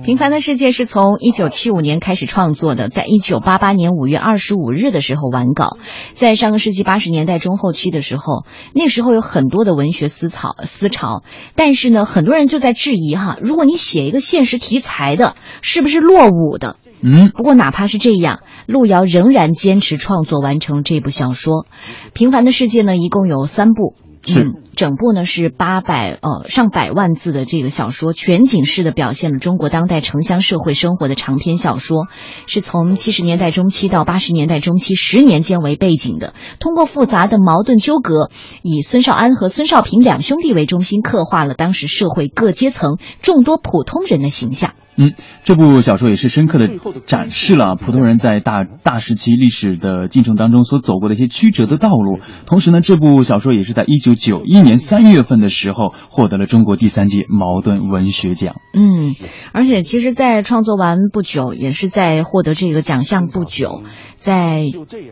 [0.04, 5.76] 平凡的世界是从一九七五年开始创作的，在一九八八年五月二十五日的时候完稿。
[6.14, 11.24] 在上个世纪八十年代中后期的时候，那时候有很多的文学思潮思潮，
[11.56, 16.76] 但是呢，很多人就在质疑哈，如果你写一个现实题材的，是不是落伍的？
[17.02, 17.30] 嗯。
[17.30, 21.66] 不过哪怕是这样，路遥仍然坚持创作完成这部小说。
[22.12, 23.96] 平凡的世界呢，一共有三部。
[24.24, 32.06] 是，整部呢是八百呃上百万字的这个小说，全景式的表现了中国当代城乡社会生活的长篇小说，
[32.46, 38.30] 是从七十年代中期到八十年代中期十年间为背景的，通过复杂的矛盾纠葛，
[38.62, 44.72] 以孙少安和孙少平两兄弟为中心，刻画了当时社会各阶层众多普通人的形象。
[44.94, 46.68] 嗯，这部小说也是深刻的
[47.06, 52.20] 展示了普通人在大大时期历史的进程当中所走过的一些曲折的道路。
[52.44, 58.56] 同时呢，这部小说也是在一九九一年三月份的时候获得了中国第三届茅盾文学奖。
[58.74, 59.14] 嗯，
[59.52, 63.82] 而且其实，在创作完不久，也是在获得这个奖项不久，
[64.16, 64.64] 在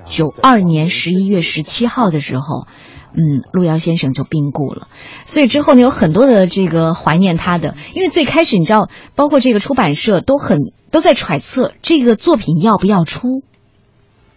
[0.06, 2.66] 九二年十一月十七号的时候。
[3.12, 4.86] 嗯，路遥先生就病故了，
[5.24, 10.58] 所以之后呢，有很多的这个怀念他的，因为最开始你知道，包括这个出版社都很
[10.92, 13.42] 都在揣测这个作品要不要出。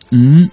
[0.09, 0.49] 嗯，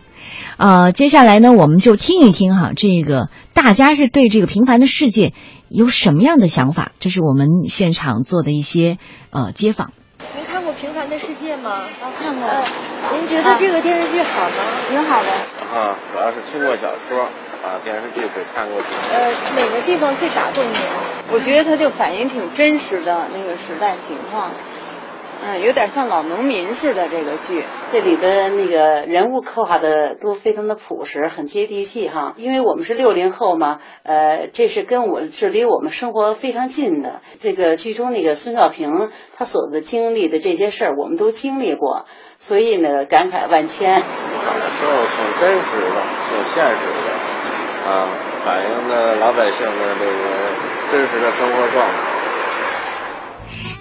[0.58, 3.30] 呃，接下来呢，我们就听一听哈，这个
[3.62, 5.32] 大家是对这个平凡的世界
[5.68, 6.92] 有什么样的想法？
[6.98, 8.98] 这是我们现场做的一些
[9.30, 9.92] 呃街访。
[10.34, 11.70] 您看过《平凡的世界》吗？
[12.02, 12.48] 啊，看过。
[13.12, 14.54] 您觉得这个电视剧好吗？
[14.88, 15.30] 挺好的。
[15.72, 17.28] 啊，主要是听过小说。
[17.60, 18.80] 啊，电视剧只看过。
[19.12, 20.74] 呃，哪个地方最打动您？
[21.30, 24.50] 我觉得它就反映挺真实的那个时代情况，
[25.42, 27.64] 嗯，有点像老农民似的这个剧。
[27.90, 32.34] 这里的那个人物刻画的都非常的朴实，很接地气哈。
[32.36, 37.22] 因为我们是六零后嘛，呃，这是跟我是离我们生活非常近的。
[37.38, 42.04] 这个剧中那个孙少平他所的经历的这些事儿，我们都经历过，
[42.36, 43.94] 所以呢感慨万千。
[43.94, 47.90] 有的时候挺真实的，挺现实的。
[47.90, 48.06] 啊，
[48.44, 50.12] 反映的老百姓的这个
[50.92, 52.09] 真实的生活状态。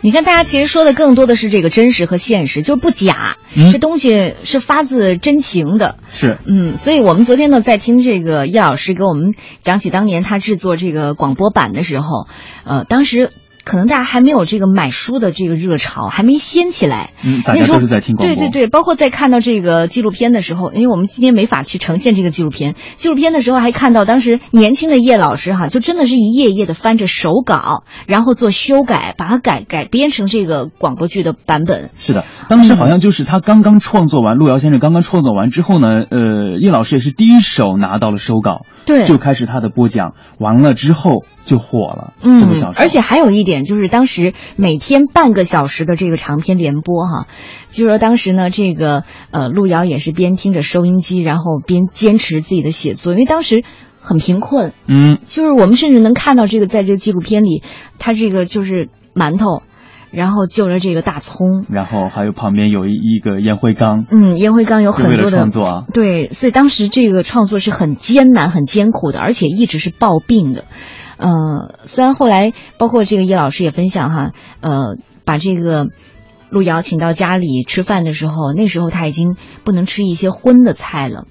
[0.01, 3.37] 你看，大家其实说的更多的是这个真实和现实，就是不假，
[3.71, 5.97] 这东西是发自真情的。
[6.11, 12.27] 是，嗯，所以我们昨天呢，在听这个叶老师给我们讲起当年他制作这个广播版的时候，
[12.65, 13.31] 呃，当时。
[13.69, 17.11] 可能大家还没有这个买书的这个热潮，还没掀起来。
[17.23, 18.35] 嗯，大家都是在听广播。
[18.35, 22.73] 对对对，包括在看到这个纪录片的时候，因为我们今天没法去呈现这个纪录片。
[22.95, 31.91] 纪录片的时候还看到当时年轻的叶老师哈，就真的是一页一页的翻着手稿，然后做修改，把它改改编成这个广播剧的版本。
[31.99, 42.13] 是的，当时好像就是他刚刚创作完，路遥先生刚刚创作完之后呢，呃，叶老师也是第一手拿到了手稿，对，就开始他的播讲，完了之后就火了。
[42.23, 43.58] 嗯，而且还有一点。
[43.63, 47.27] 就是当时每天半个小时的这个长篇连播哈，
[47.67, 53.63] 就说当时呢，这个呃路遥也是边听着收音机，然后边坚持自己的写作，因为当时
[54.01, 57.63] 很贫困，嗯，就是我们甚至能看到这个在这个纪录片里，
[57.97, 59.61] 他这个就是馒头，
[60.11, 70.65] 然后就着这个大葱，然后还有旁边有一一个烟灰缸，嗯，烟灰缸有很多的创作啊，对，所以当时这个创作是很艰难、很艰苦的，而且一直是抱病的。
[71.19, 75.87] 呃，虽然后来包括这个叶老师也分享哈，呃，把这个
[76.49, 81.25] 路遥请到家里吃饭的时候，那时候他已经不能吃一些荤的菜了，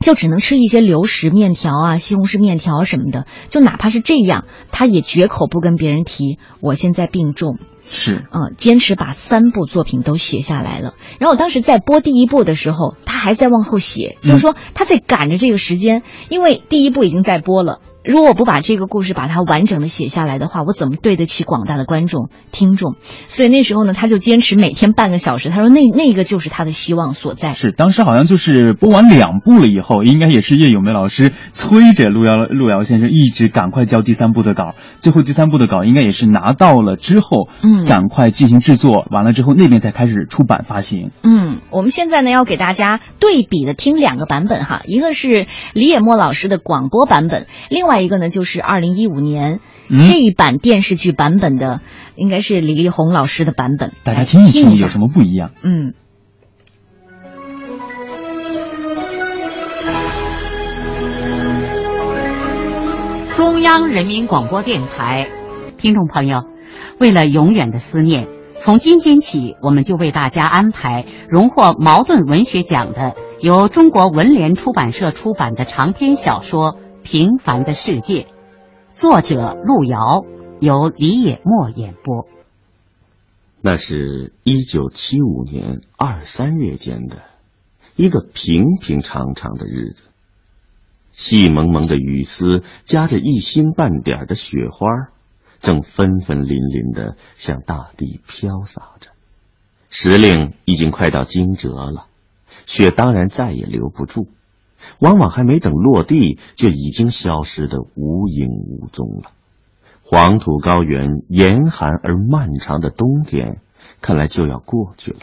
[0.00, 3.26] 就只能吃一些流食面条啊、西红柿面条什么的。
[3.50, 7.58] 就哪怕是这样，他也绝口不跟别人提我现在病重。
[7.92, 10.94] 是，嗯，坚持把三部作品都写下来了。
[11.18, 17.80] 然后我当时在播第一部的时候，他还在往后写，就是说他在赶着这个时间，因为第一部已经在播了。
[18.02, 22.96] 如果我不把这个故事把它完整的写下来的话，我怎么对得起广大的观众听众？
[23.26, 25.50] 所以那时候呢，他就坚持每天半个小时。
[25.50, 27.52] 他说那 那个就是他的希望所在。
[27.52, 34.74] 是当时好像就是播完两部了以后，应该也是叶咏梅老师催着路遥路遥先生一直赶快交第三部的稿。
[35.00, 41.10] 最后第三部的稿应该也是拿到了之后，嗯，赶快进行制作，完了之后那边才开始出版发行。
[41.22, 47.89] 嗯，我们现在呢要给大家对比的听两个版本哈，一个是李野墨老师的广播版本，另外。
[47.90, 51.80] 另外一个呢，就是二零一五年这一版电视剧版本的，
[52.14, 53.90] 应该是李丽红老师的版本。
[54.04, 55.50] 大家听一听有什么不一样？
[55.64, 55.92] 嗯。
[63.34, 65.28] 中央人民广播电台，
[65.76, 66.44] 听众朋友，
[67.00, 76.72] 为了永远的思念，从今天起，我们就为大家安排荣获茅盾文学奖的、由中国文联出版社出版的长篇小说
[77.02, 78.22] 《平凡的世界》，
[78.92, 80.24] 作者路遥，
[80.60, 82.28] 由李野墨演播。
[83.60, 87.22] 那是一九七五年二三月间的
[87.96, 90.04] 一个平平常常的日子。
[91.12, 94.86] 细蒙蒙的雨丝夹着一星半点的雪花，
[95.60, 99.10] 正纷纷淋淋的向大地飘洒着。
[99.90, 102.06] 时令已经快到惊蛰了，
[102.66, 104.28] 雪当然再也留不住，
[104.98, 109.30] 往往还没等落地，就已经消失的无影无踪了。
[110.02, 113.60] 黄土高原严寒而漫长的冬天，
[114.00, 115.20] 看来就要过去了。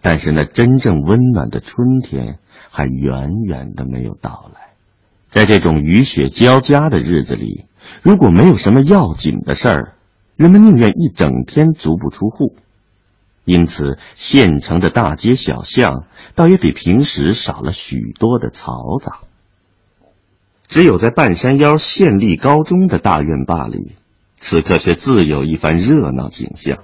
[0.00, 2.38] 但是那真正温暖的春天，
[2.70, 4.68] 还远远的没有到来。
[5.28, 7.64] 在这种雨雪交加的日子里，
[8.02, 9.94] 如果没有什么要紧的事儿，
[10.36, 12.54] 人们宁愿一整天足不出户。
[13.48, 19.20] 因此，县城的大街小巷倒也比平时少了许多的嘈杂。
[20.66, 23.92] 只有在半山腰县立高中的大院坝里，
[24.36, 26.80] 此刻却自有一番热闹景象。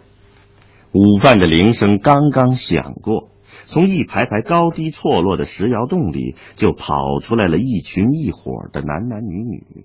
[0.92, 3.28] 午饭的铃声刚刚响过。
[3.66, 9.84] 从一排排高低错落的石窑洞里，就跑出来了一群一伙的男男女女。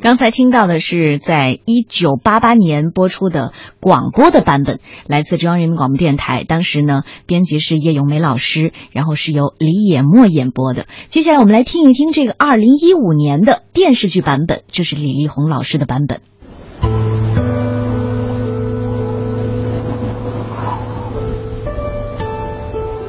[0.00, 6.44] 刚才听到的是在一九八八年播出的广播的版本，来自中央人民广播电台。
[6.44, 10.86] 当时呢，编辑是叶咏梅老师，然后是由李野墨演播的。
[11.08, 16.20] 接下来我们来听一听这个二零一五年的电视剧版本，这是李丽红老师的版本。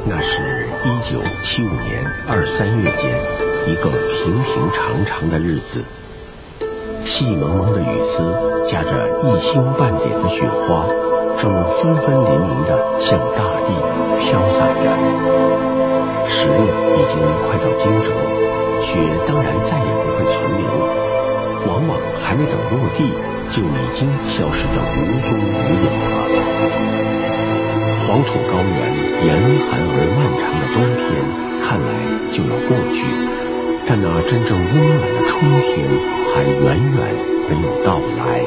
[0.10, 3.12] 那是一九七五年二三月间，
[3.68, 5.84] 一个平平常常的日子。
[7.08, 8.22] 细蒙蒙的雨丝
[8.68, 10.86] 夹着一星半点的雪花，
[11.38, 13.72] 正纷纷淋淋的向大地
[14.20, 14.84] 飘洒着。
[16.28, 18.12] 时令已经快到惊蛰，
[18.84, 20.68] 雪当然再也不会存留，
[21.68, 23.08] 往往还没等落地，
[23.50, 26.14] 就已经消失得无踪无影了。
[28.06, 28.78] 黄土高原
[29.26, 29.28] 严
[29.72, 31.08] 寒而漫长的冬天，
[31.64, 31.88] 看来
[32.34, 33.00] 就要过去，
[33.88, 35.88] 但那真正温暖的春天
[36.38, 37.02] 还远远
[37.50, 38.42] 没有到来。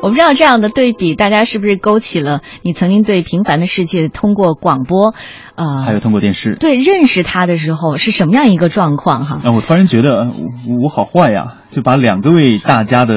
[0.00, 5.12] 我不知道这样的对比，大家是不是勾起了你曾经对《平凡的世界》通过广播，
[5.54, 9.22] 呃，还有通过电视，对认识他的时候是什么样一个状况？
[9.26, 13.14] 哈，啊，我突然觉得我我好坏呀，就把两个位大家的。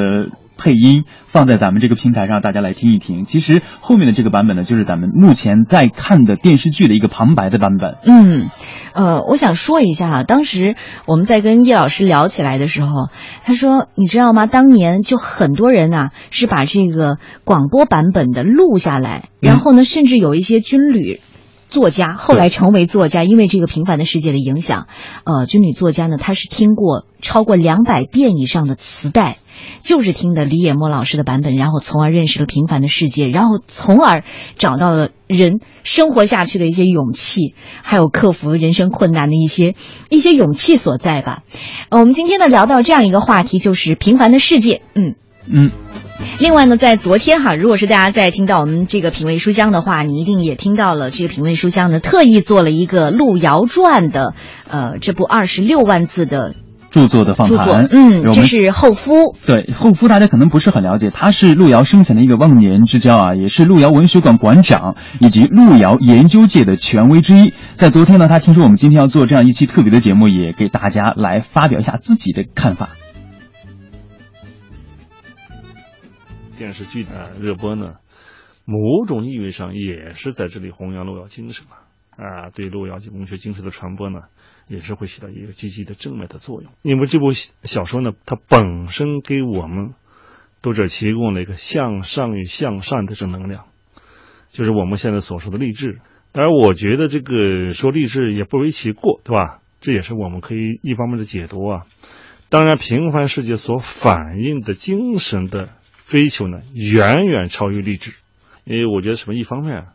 [0.61, 3.23] 配音放在咱们这个平台上，大家来听一听。
[3.23, 7.97] 其实后面的这个版本呢，就是咱们目前在看的电视剧的一个旁白的版本。
[8.05, 8.49] 嗯，
[8.93, 10.75] 呃，我想说一下啊，当时
[11.07, 13.09] 我们在跟叶老师聊起来的时候，
[13.43, 14.45] 他说：“你知道吗？
[14.45, 21.21] 当年就很多人呐，是把这个广播版本的录下来，然后呢，甚至有一些军旅
[21.69, 24.87] 作家后来成为作家，因为这个《平凡的世界》的影响，
[25.23, 29.37] 呃，军旅作家呢，他是听过超过两百遍以上的磁带。”
[29.79, 34.23] 就是听的李野墨老师的版本，然后从而认识了平凡的世界，然后从而
[34.57, 39.75] 找到了人生活下去的一些勇气，还有克服人生困难的一些
[40.09, 41.43] 一些勇气所在吧。
[41.89, 44.81] 呃，我们今天呢聊到这样一个话题，就是平凡的世界。
[44.93, 45.15] 嗯
[45.47, 45.71] 嗯。
[46.39, 54.35] 另外呢，在昨天哈，如果是大家在听到我们这个品味书香的话，你一定也听到了这个品味书香呢特意做了一个《路遥传》的
[54.69, 56.55] 呃这部二十六万字的。
[56.91, 59.33] 著作的访谈，嗯，这是后夫。
[59.47, 67.53] 对后夫，大家可能不是很了解，他是路遥生前的一个忘年之交啊，也是路遥文学馆馆长以及路遥研究界的权威之一。
[67.73, 72.89] 在昨天呢，他听说我们今天要做这样一期特别的节目，也给大家来发表一下自己的看法。
[76.57, 77.93] 电视剧的热播呢，
[78.65, 81.87] 某种意义上也是在这里弘扬路遥精神啊。
[82.17, 84.19] 啊，对路遥文学精神的传播呢，
[84.71, 86.71] 也是会起到一个积极的正面的作用。
[86.81, 89.93] 因为这部小说呢，它本身给我们
[90.61, 93.65] 读者提供了一个向上与向善的正能量，
[94.47, 95.99] 就是我们现在所说的励志。
[96.31, 99.59] 当然，我觉得这个说励志也不为其过，对吧？
[99.81, 101.83] 这也是我们可以一方面的解读啊。
[102.47, 105.69] 当然，平凡世界所反映的精神的
[106.05, 108.13] 追求呢，远远超于励志。
[108.63, 109.75] 因为我觉得什么一方面。
[109.75, 109.85] 啊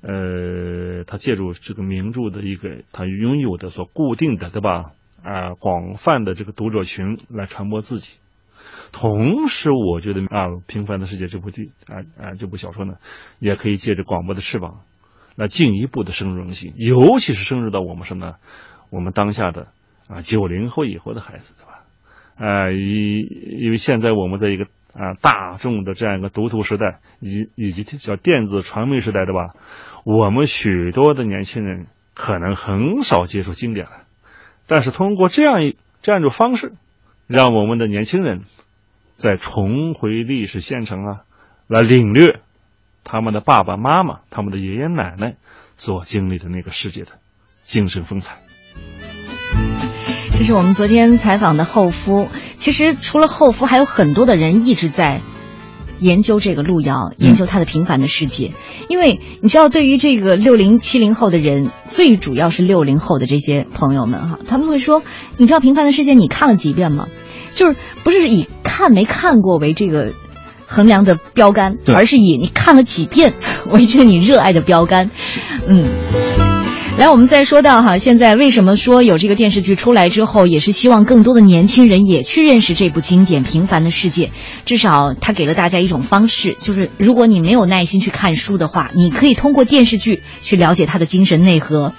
[0.00, 4.92] 呃，他借助这个名著的一个他拥有的所固定的，对吧？
[5.22, 8.18] 啊，广泛的这个读者群来传播自己。
[8.92, 12.94] 同时，我觉得啊，《平凡的世界》这部剧啊啊这部小说呢，
[13.38, 14.80] 也可以借着广播的翅膀，
[15.36, 18.36] 来进一步的深入人心，尤其是深入到我们什么？
[18.90, 19.68] 我们当下的
[20.08, 21.84] 啊九零后以后的孩子，对吧？
[22.38, 23.26] 呃，因
[23.60, 24.66] 因为现在我们在一个
[24.98, 29.54] 啊、大众的这样一个读图时代，以以及叫电子传媒时代，对吧？
[30.04, 33.92] 我们许多的年轻人可能很少接触经典了，
[34.66, 36.72] 但是通过这样一这样一种方式，
[37.28, 38.40] 让我们的年轻人
[39.12, 41.20] 再重回历史县城啊，
[41.68, 42.40] 来领略
[43.04, 45.36] 他们的爸爸妈妈、他们的爷爷奶奶
[45.76, 47.12] 所经历的那个世界的
[47.62, 48.38] 精神风采。
[50.36, 52.28] 这是我们昨天采访的后夫。
[52.58, 55.20] 其实除了后夫，还有很多的人一直在
[56.00, 58.52] 研究这个路遥，研究他的平凡的世界。
[58.88, 65.02] 因为你知道，对于这个六零七零后的人，最主要是六零后的这些朋友们哈，他们会说
[65.38, 67.08] ：“你知道《平凡的世界》你看了几遍吗？”
[67.54, 70.12] 就是不是以看没看过为这个
[70.66, 73.34] 衡量的标杆，而是以你看了几遍
[73.70, 75.10] 为这个你热爱的标杆。
[75.66, 76.27] 嗯。
[76.98, 84.26] 来，我们再说到哈，现在为什么说有这个电视剧出来之后，也是希望更多的年轻人也去认识这部经典《平凡的世界》。
[84.64, 91.92] 至少它给了大家一种方式，就是如果你没有耐心去看书的话，你可以通过电视剧去了解它的精神内核。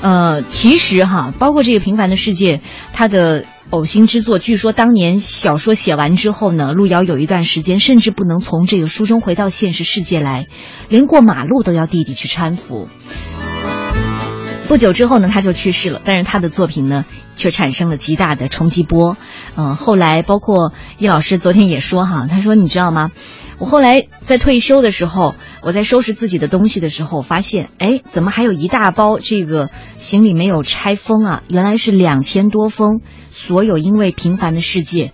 [0.00, 2.56] 呃，其实哈，包括这个《平凡的世界》，
[2.94, 10.46] 它的呕心之作，据说当年小说写完之后呢，路遥有一段时间甚至不能从这个书中回到现实世界来，
[10.88, 12.88] 连过马路都要弟弟去搀扶。
[14.66, 16.00] 不久之后呢，他就去世了。
[16.04, 17.04] 但是他的作品呢，
[17.36, 19.16] 却产生了极大的冲击波。
[19.56, 23.10] 嗯，后来包括易老师昨天也说哈，他说你知道吗？
[23.58, 31.42] 我后来在退休的时候，我在收拾自己的东西的时候，发现哎，怎么还有一大包这个行李没有拆封啊？
[31.48, 33.00] 原来是两千多封
[33.30, 35.12] 所有因为平凡的世界。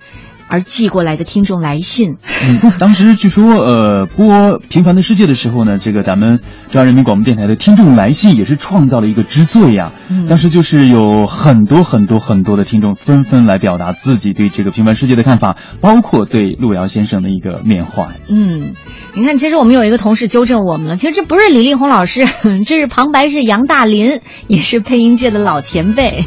[0.52, 4.26] 而寄过来的听众来信，嗯，当时据说，呃，播
[4.68, 9.92] 《平凡的世界》的时候呢，这个咱们中央人民广播电台的听众来信也是创造了一个之最呀。
[10.10, 18.08] 嗯，当时就是有很多很多很多的听众纷纷来表达自己对这个《平凡世界》的看法，包括对路遥先生的一个缅怀。
[18.28, 18.74] 嗯，
[19.14, 22.26] 你看，其实我们有一个同事纠正我们了，其实这不是李丽红老师，
[22.66, 26.26] 这是旁白是杨大林，也是配音界的老前辈。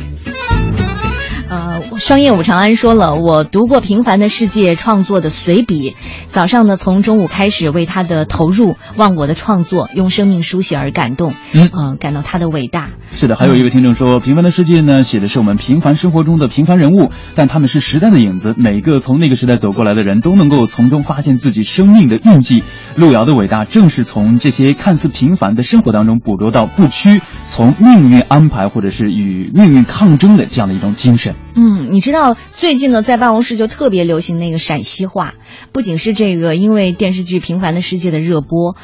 [1.95, 5.95] 呃，双叶武长安说了，我读过《平凡的世界》创作的随笔，
[6.27, 12.89] 早上呢从中午开始为他的投入、忘我的创作、用生命书写而感动，嗯、呃，感到他的伟大。
[13.13, 22.63] 是的，还有一位听众说，《平凡的世界》呢写的是我们平凡生活中的平凡人物，但他们是时代的影子，每个从那个时代走过来的人都能够从中发现自己生命的印记。
[22.95, 31.35] 路遥的伟大正是从这些看似平凡的生活当中捕捉到不屈从命运安排或者是与命运抗争的这样的一种精神。
[31.55, 35.33] 嗯，你知道最近呢，在办公室就特别流行那个陕西话，
[35.71, 38.75] 不仅是这个，因为电视剧《平凡的世界》的热播，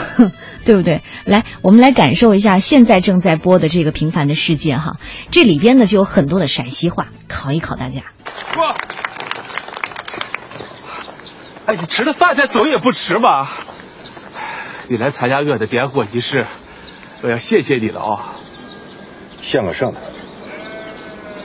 [0.64, 1.02] 对不对？
[1.24, 4.96] 来，我们来感受一下现在正在播的这个《平凡的世界》哈，
[5.30, 8.02] 这里边呢就有很多的陕西话，考一考大家。
[8.54, 8.74] 说！
[11.66, 13.50] 哎，你吃了饭再走也不迟吧？
[14.88, 16.46] 你来参加我的点火仪式，
[17.22, 18.34] 我要谢谢你了啊！
[19.42, 20.15] 相声的。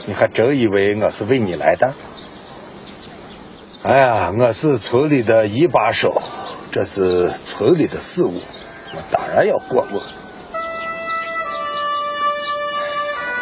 [0.06, 1.94] 你还真以为我是为你来的？
[3.84, 6.22] 哎呀，我是村里的一把手，
[6.70, 8.40] 这是村里的事务，
[8.94, 9.94] 我当然要过问。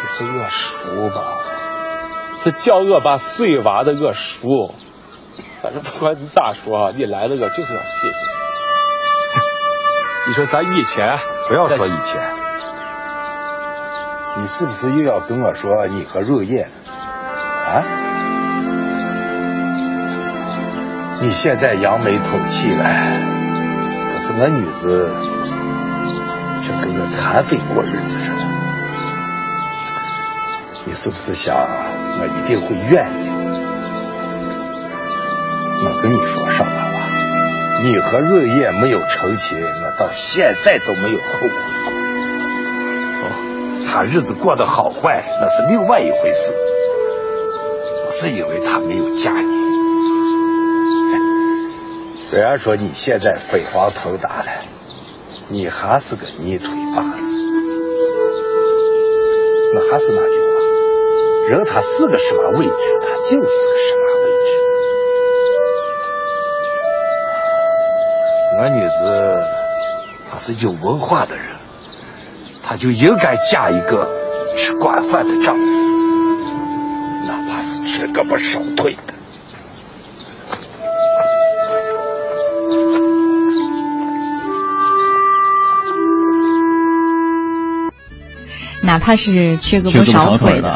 [0.01, 1.37] 你是我叔吧？
[2.43, 4.73] 是叫我把水挖的我叔。
[5.61, 8.31] 反正不管你咋说啊，你来了我就是要谢谢你。
[10.27, 12.40] 你说咱以前不要说以前。
[14.37, 16.67] 你是不是又要跟我说你和若叶
[17.65, 17.83] 啊？
[21.21, 22.83] 你现在扬眉吐气了，
[24.11, 25.13] 可是我女子
[26.63, 28.37] 却跟个残废过日子似的。
[30.85, 33.29] 你是不是想我一定会愿意？
[35.83, 37.09] 我跟你说上大话，
[37.83, 41.90] 你和若叶没有成亲，我到现在都没有后悔。
[43.93, 46.53] 他日子过得好坏那是另外一回事，
[48.05, 49.61] 不是因为他没有嫁你。
[52.29, 54.45] 虽然说你现在飞黄腾达了，
[55.49, 56.95] 你还是个泥腿子。
[59.73, 60.45] 那还是那句话，
[61.49, 63.45] 人他是个什么位置，他就是个什
[63.97, 64.51] 么位置。
[68.57, 68.93] 我女子
[70.31, 71.50] 她是有文化的人。
[72.71, 74.07] 她就应该嫁一个
[74.55, 75.61] 吃惯饭的丈夫，
[77.27, 79.13] 哪怕是缺胳膊少腿的。
[88.83, 90.73] 哪怕是缺胳膊少腿的，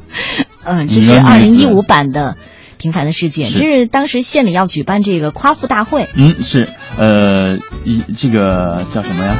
[0.64, 2.38] 嗯，这是二零一五版的
[2.78, 6.08] 平凡的世界》，这是当时县里要举办这个夸父大会。
[6.14, 9.36] 嗯，是，呃，一这个叫什么呀？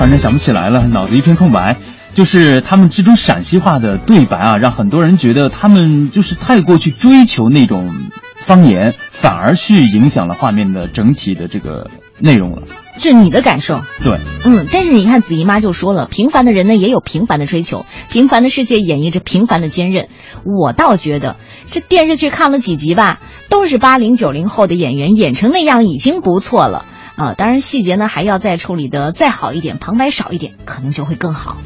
[0.00, 1.76] 突然间想不起来了，脑子一片空白。
[2.14, 7.92] 就是他们这种陕西话的对白啊，让很多人觉得他们就是太过去追求那种
[8.38, 12.62] 方言，反而去影响了画面的整体的这个内容了。
[12.98, 13.82] 这是你的感受。
[14.02, 20.08] 对，嗯，但是你看子怡妈就说了，平凡的人呢也有平凡的追求，平凡的世界演绎着平凡的坚韧。
[20.46, 21.36] 我倒觉得
[21.70, 23.20] 这电视剧看了几集吧，
[23.50, 26.86] 都是八零九零后的演员演成那样已经不错了
[27.20, 31.58] 啊、当然细节呢还要再处理的再好一点，旁白少一点，可能就会更好。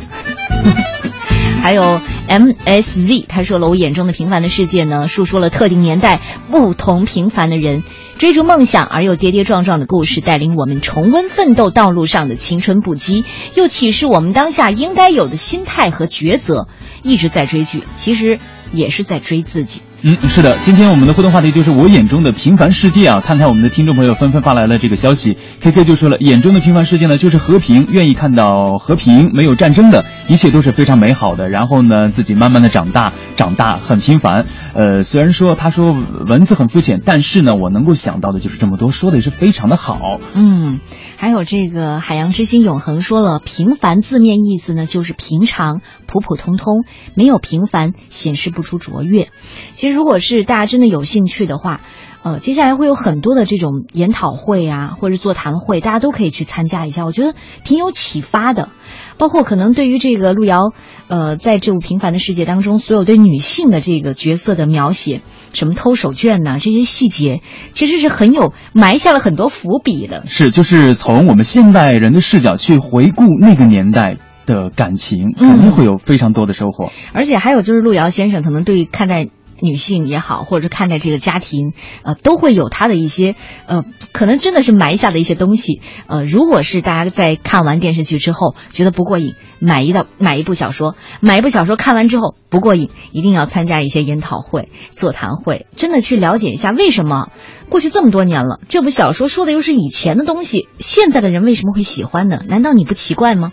[1.62, 7.84] 还有 MSZ，他说了，我眼中的平凡的世界呢，述说了特定年代不同平凡的人
[8.18, 13.24] 追逐梦想而又跌跌撞撞的故事，带领我们重温奋斗道路上的青春不羁，
[13.54, 16.66] 又启示我们当下应该有的心态和抉择。
[17.04, 18.40] 一直在追剧，其实
[18.72, 19.82] 也是在追自己。
[20.06, 23.22] 嗯，是的，今天我们的互动话题就是我眼中的平凡世界啊。
[23.24, 31.48] 看看我们的听众朋友纷纷发来了这个消息，K K 就说了，眼中的平凡世界呢，就是和平，愿意看到和平，没有战争的，一切都是非常美好的。
[31.48, 34.44] 然后呢，自己慢慢的长大，长大很平凡。
[34.74, 39.98] 呃，虽然说他说文字很肤浅，但是呢，我能够想到的就是这么多，说的也是非常的好。
[40.34, 40.80] 嗯，
[41.16, 46.84] 还有这个海洋之心永恒说了，平凡字面意思呢就是平常、普普通通，
[47.14, 49.28] 没有平凡显示不出卓越。
[49.72, 51.80] 其实如果是大家真的有兴趣的话，
[52.22, 57.34] 呃，接下来会有很多的这种研讨会啊，或者座谈会，大家都可以去参加一下，我觉得
[57.64, 58.70] 挺有启发的。
[59.16, 60.72] 包括可能对于这个路遥，
[61.06, 65.22] 呃，在这部平凡的世界当中，所有对女性的这个角色的描写，
[65.52, 67.42] 什么偷手绢呐、这些细节，
[67.72, 70.24] 其实是很有埋下了很多伏笔的。
[70.26, 74.16] 是，就是从我们现代人的视角去回顾那个年代
[74.46, 76.90] 的感情，肯定会有非常多的收获。
[77.12, 79.28] 而且还有就是路遥先生可能对看待
[79.60, 83.34] 女性也好，或者是看待这个家庭，呃，都会有他的一些
[83.66, 83.82] 呃，
[84.12, 85.80] 可能真的是埋下的一些东西。
[86.06, 97.28] 呃，如果是大家在看完电视剧之后觉得不过瘾，买一道买一部小说，买一部小说看完之后不过瘾，一定要参加一些研讨会、座谈会，真的去了解一下为什么
[97.68, 102.40] 过去这么多年了，这部小说说的又是以前的东西，现在的人为什么会喜欢呢？
[102.46, 103.52] 难道你不奇怪吗？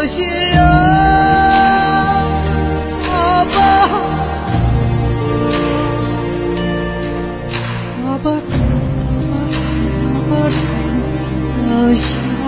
[0.00, 0.56] 有些人，
[3.04, 3.52] 爸爸，
[8.02, 8.26] 爸爸，
[10.00, 10.32] 爸爸，
[11.68, 12.40] 这些人，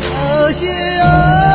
[0.00, 1.49] 这些人，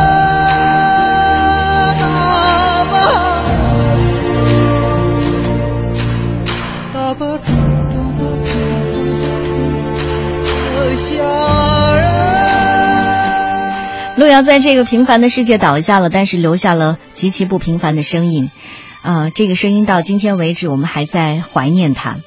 [14.26, 18.50] 路遥在这个平凡的世界倒下了，但是留下了极其不平凡的声音。
[19.04, 22.22] 啊、这个声音到今天为止，我们还在怀念他。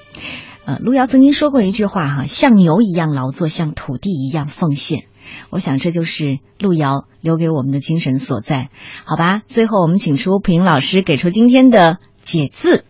[0.64, 5.06] 呃，路遥曾经说过一句话哈，像牛一样劳作，像土地一样奉献。
[5.50, 8.68] 我想这就是路遥留给我们的精神所在。
[9.04, 12.84] 好吧，最后我们请出平老师给出今天的解字。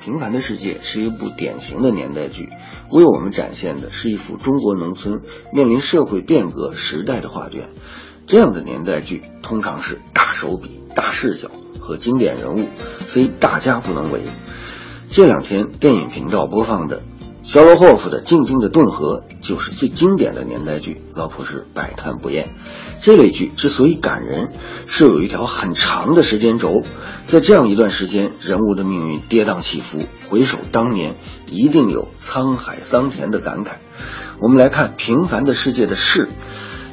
[0.06, 2.50] 《平凡的世界》是一部典型的年代剧，
[2.94, 5.22] 为我们展现的是一幅中国农村
[5.52, 7.70] 面临社会变革时代的画卷。
[8.28, 12.68] 这样的年代剧通常是大手笔、大视角和经典人物，
[13.00, 14.22] 非大家不能为。
[15.10, 17.02] 这两天电影频道播放的
[17.44, 22.48] 肖罗霍夫的《静静的顿河》就是最经典的年代剧，老婆是百看不厌。
[23.00, 24.48] 这类剧之所以感人，
[24.86, 26.82] 是有一条很长的时间轴，
[27.28, 31.16] 在这样一段时间，人物的命运跌宕起伏，回首当年，
[31.50, 33.72] 一定有沧海桑田的感慨。
[34.40, 36.30] 我们来看《平凡的世界》的“世”，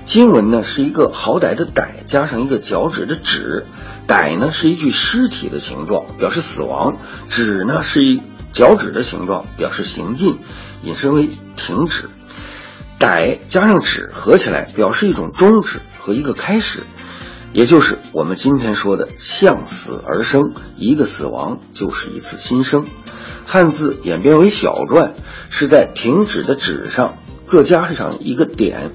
[0.05, 3.65] 经文呢是一个好歹的“歹”，加上一个脚趾的“趾
[4.05, 6.97] ”，“歹”呢是一具尸体的形状，表示死亡
[7.29, 8.21] ；“趾”呢是一
[8.53, 10.39] 脚趾的形状，表示行进，
[10.83, 12.09] 引申为停止。
[12.99, 16.83] 歹加上止合起来，表示一种终止和一个开始，
[17.51, 22.85] 也就是我们今天说的向死而生，一个死亡就是一次新生。
[23.45, 25.13] 汉字演变为小篆，
[25.49, 28.91] 是在停止的止上各加上一个点，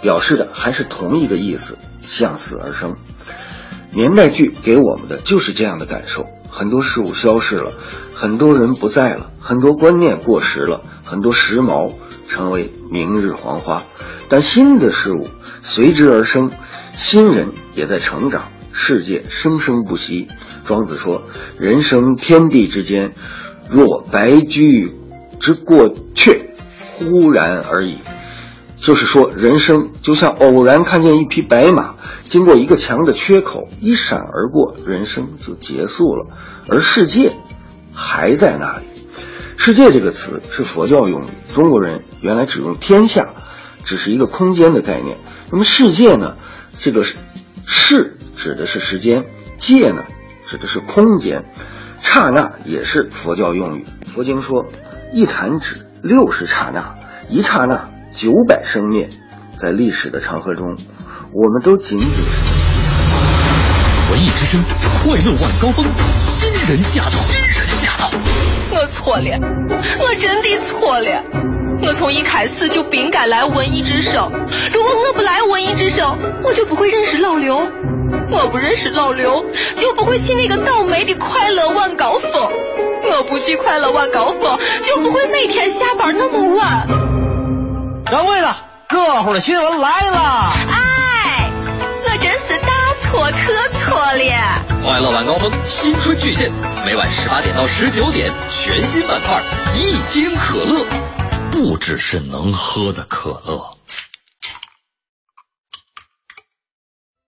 [0.00, 2.96] 表示的还是同一个意思，向死而生。
[3.90, 7.72] 年代剧给我们的就是这样的感受，很多事物消逝了，
[8.20, 11.92] 很多人不在了，很多观念过时了，很多时髦
[12.26, 13.84] 成为明日黄花，
[14.28, 15.28] 但新的事物
[15.62, 16.50] 随之而生，
[16.96, 20.26] 新人也在成长，世界生生不息。
[20.64, 21.22] 庄子说
[21.60, 23.14] ：“人生天地之间，
[23.70, 24.96] 若白驹
[25.38, 26.40] 之过隙，
[26.96, 27.98] 忽然而已。”
[28.78, 31.94] 就是说，人生就像偶然看见一匹白马
[32.26, 36.26] 经过一个墙的缺口一闪而过，人生就结束了，
[36.68, 37.32] 而世界
[37.98, 38.84] 还在那里。
[39.56, 43.34] 世界这个词是佛教用语，中国人原来只用天下，
[43.84, 45.18] 只是一个空间的概念。
[45.50, 46.36] 那么世界呢？
[46.78, 47.02] 这个
[47.66, 49.24] 世指的是时间，
[49.58, 50.04] 界呢
[50.46, 51.44] 指的是空间，
[52.00, 53.84] 刹那也是佛教用语。
[54.06, 54.66] 佛经说，
[55.12, 56.96] 一弹指六十刹那，
[57.28, 57.90] 一刹那。
[58.10, 59.10] 九百生灭，
[59.56, 60.76] 在历史的长河中，
[61.32, 62.20] 我们都仅仅是
[64.10, 64.60] 文艺之声，
[65.04, 65.84] 快乐晚高峰，
[66.68, 68.10] 人驾到，新人驾到。
[68.72, 69.38] 我错了，
[70.00, 71.24] 我真的错了。
[71.80, 74.30] 我从一开始就不应该来文艺之声。
[74.74, 77.56] 如果我不来文艺之声，我就不会认识老刘。
[78.30, 79.46] 我不认识老刘，
[79.76, 82.50] 就不会去那个倒霉的快乐晚高峰。
[83.10, 86.86] 我不去快乐晚高峰，就不会每天下班那么晚。
[88.04, 88.54] 掌柜的，
[88.90, 90.52] 热乎的新闻来了！
[90.68, 91.50] 哎，
[92.04, 92.68] 我真是大
[93.18, 94.64] 我可错了。
[94.80, 96.52] 快乐晚高峰新春巨献，
[96.86, 99.42] 每晚十八点到十九点，全新板块
[99.74, 100.86] 一听可乐，
[101.50, 103.77] 不只是能喝的可乐。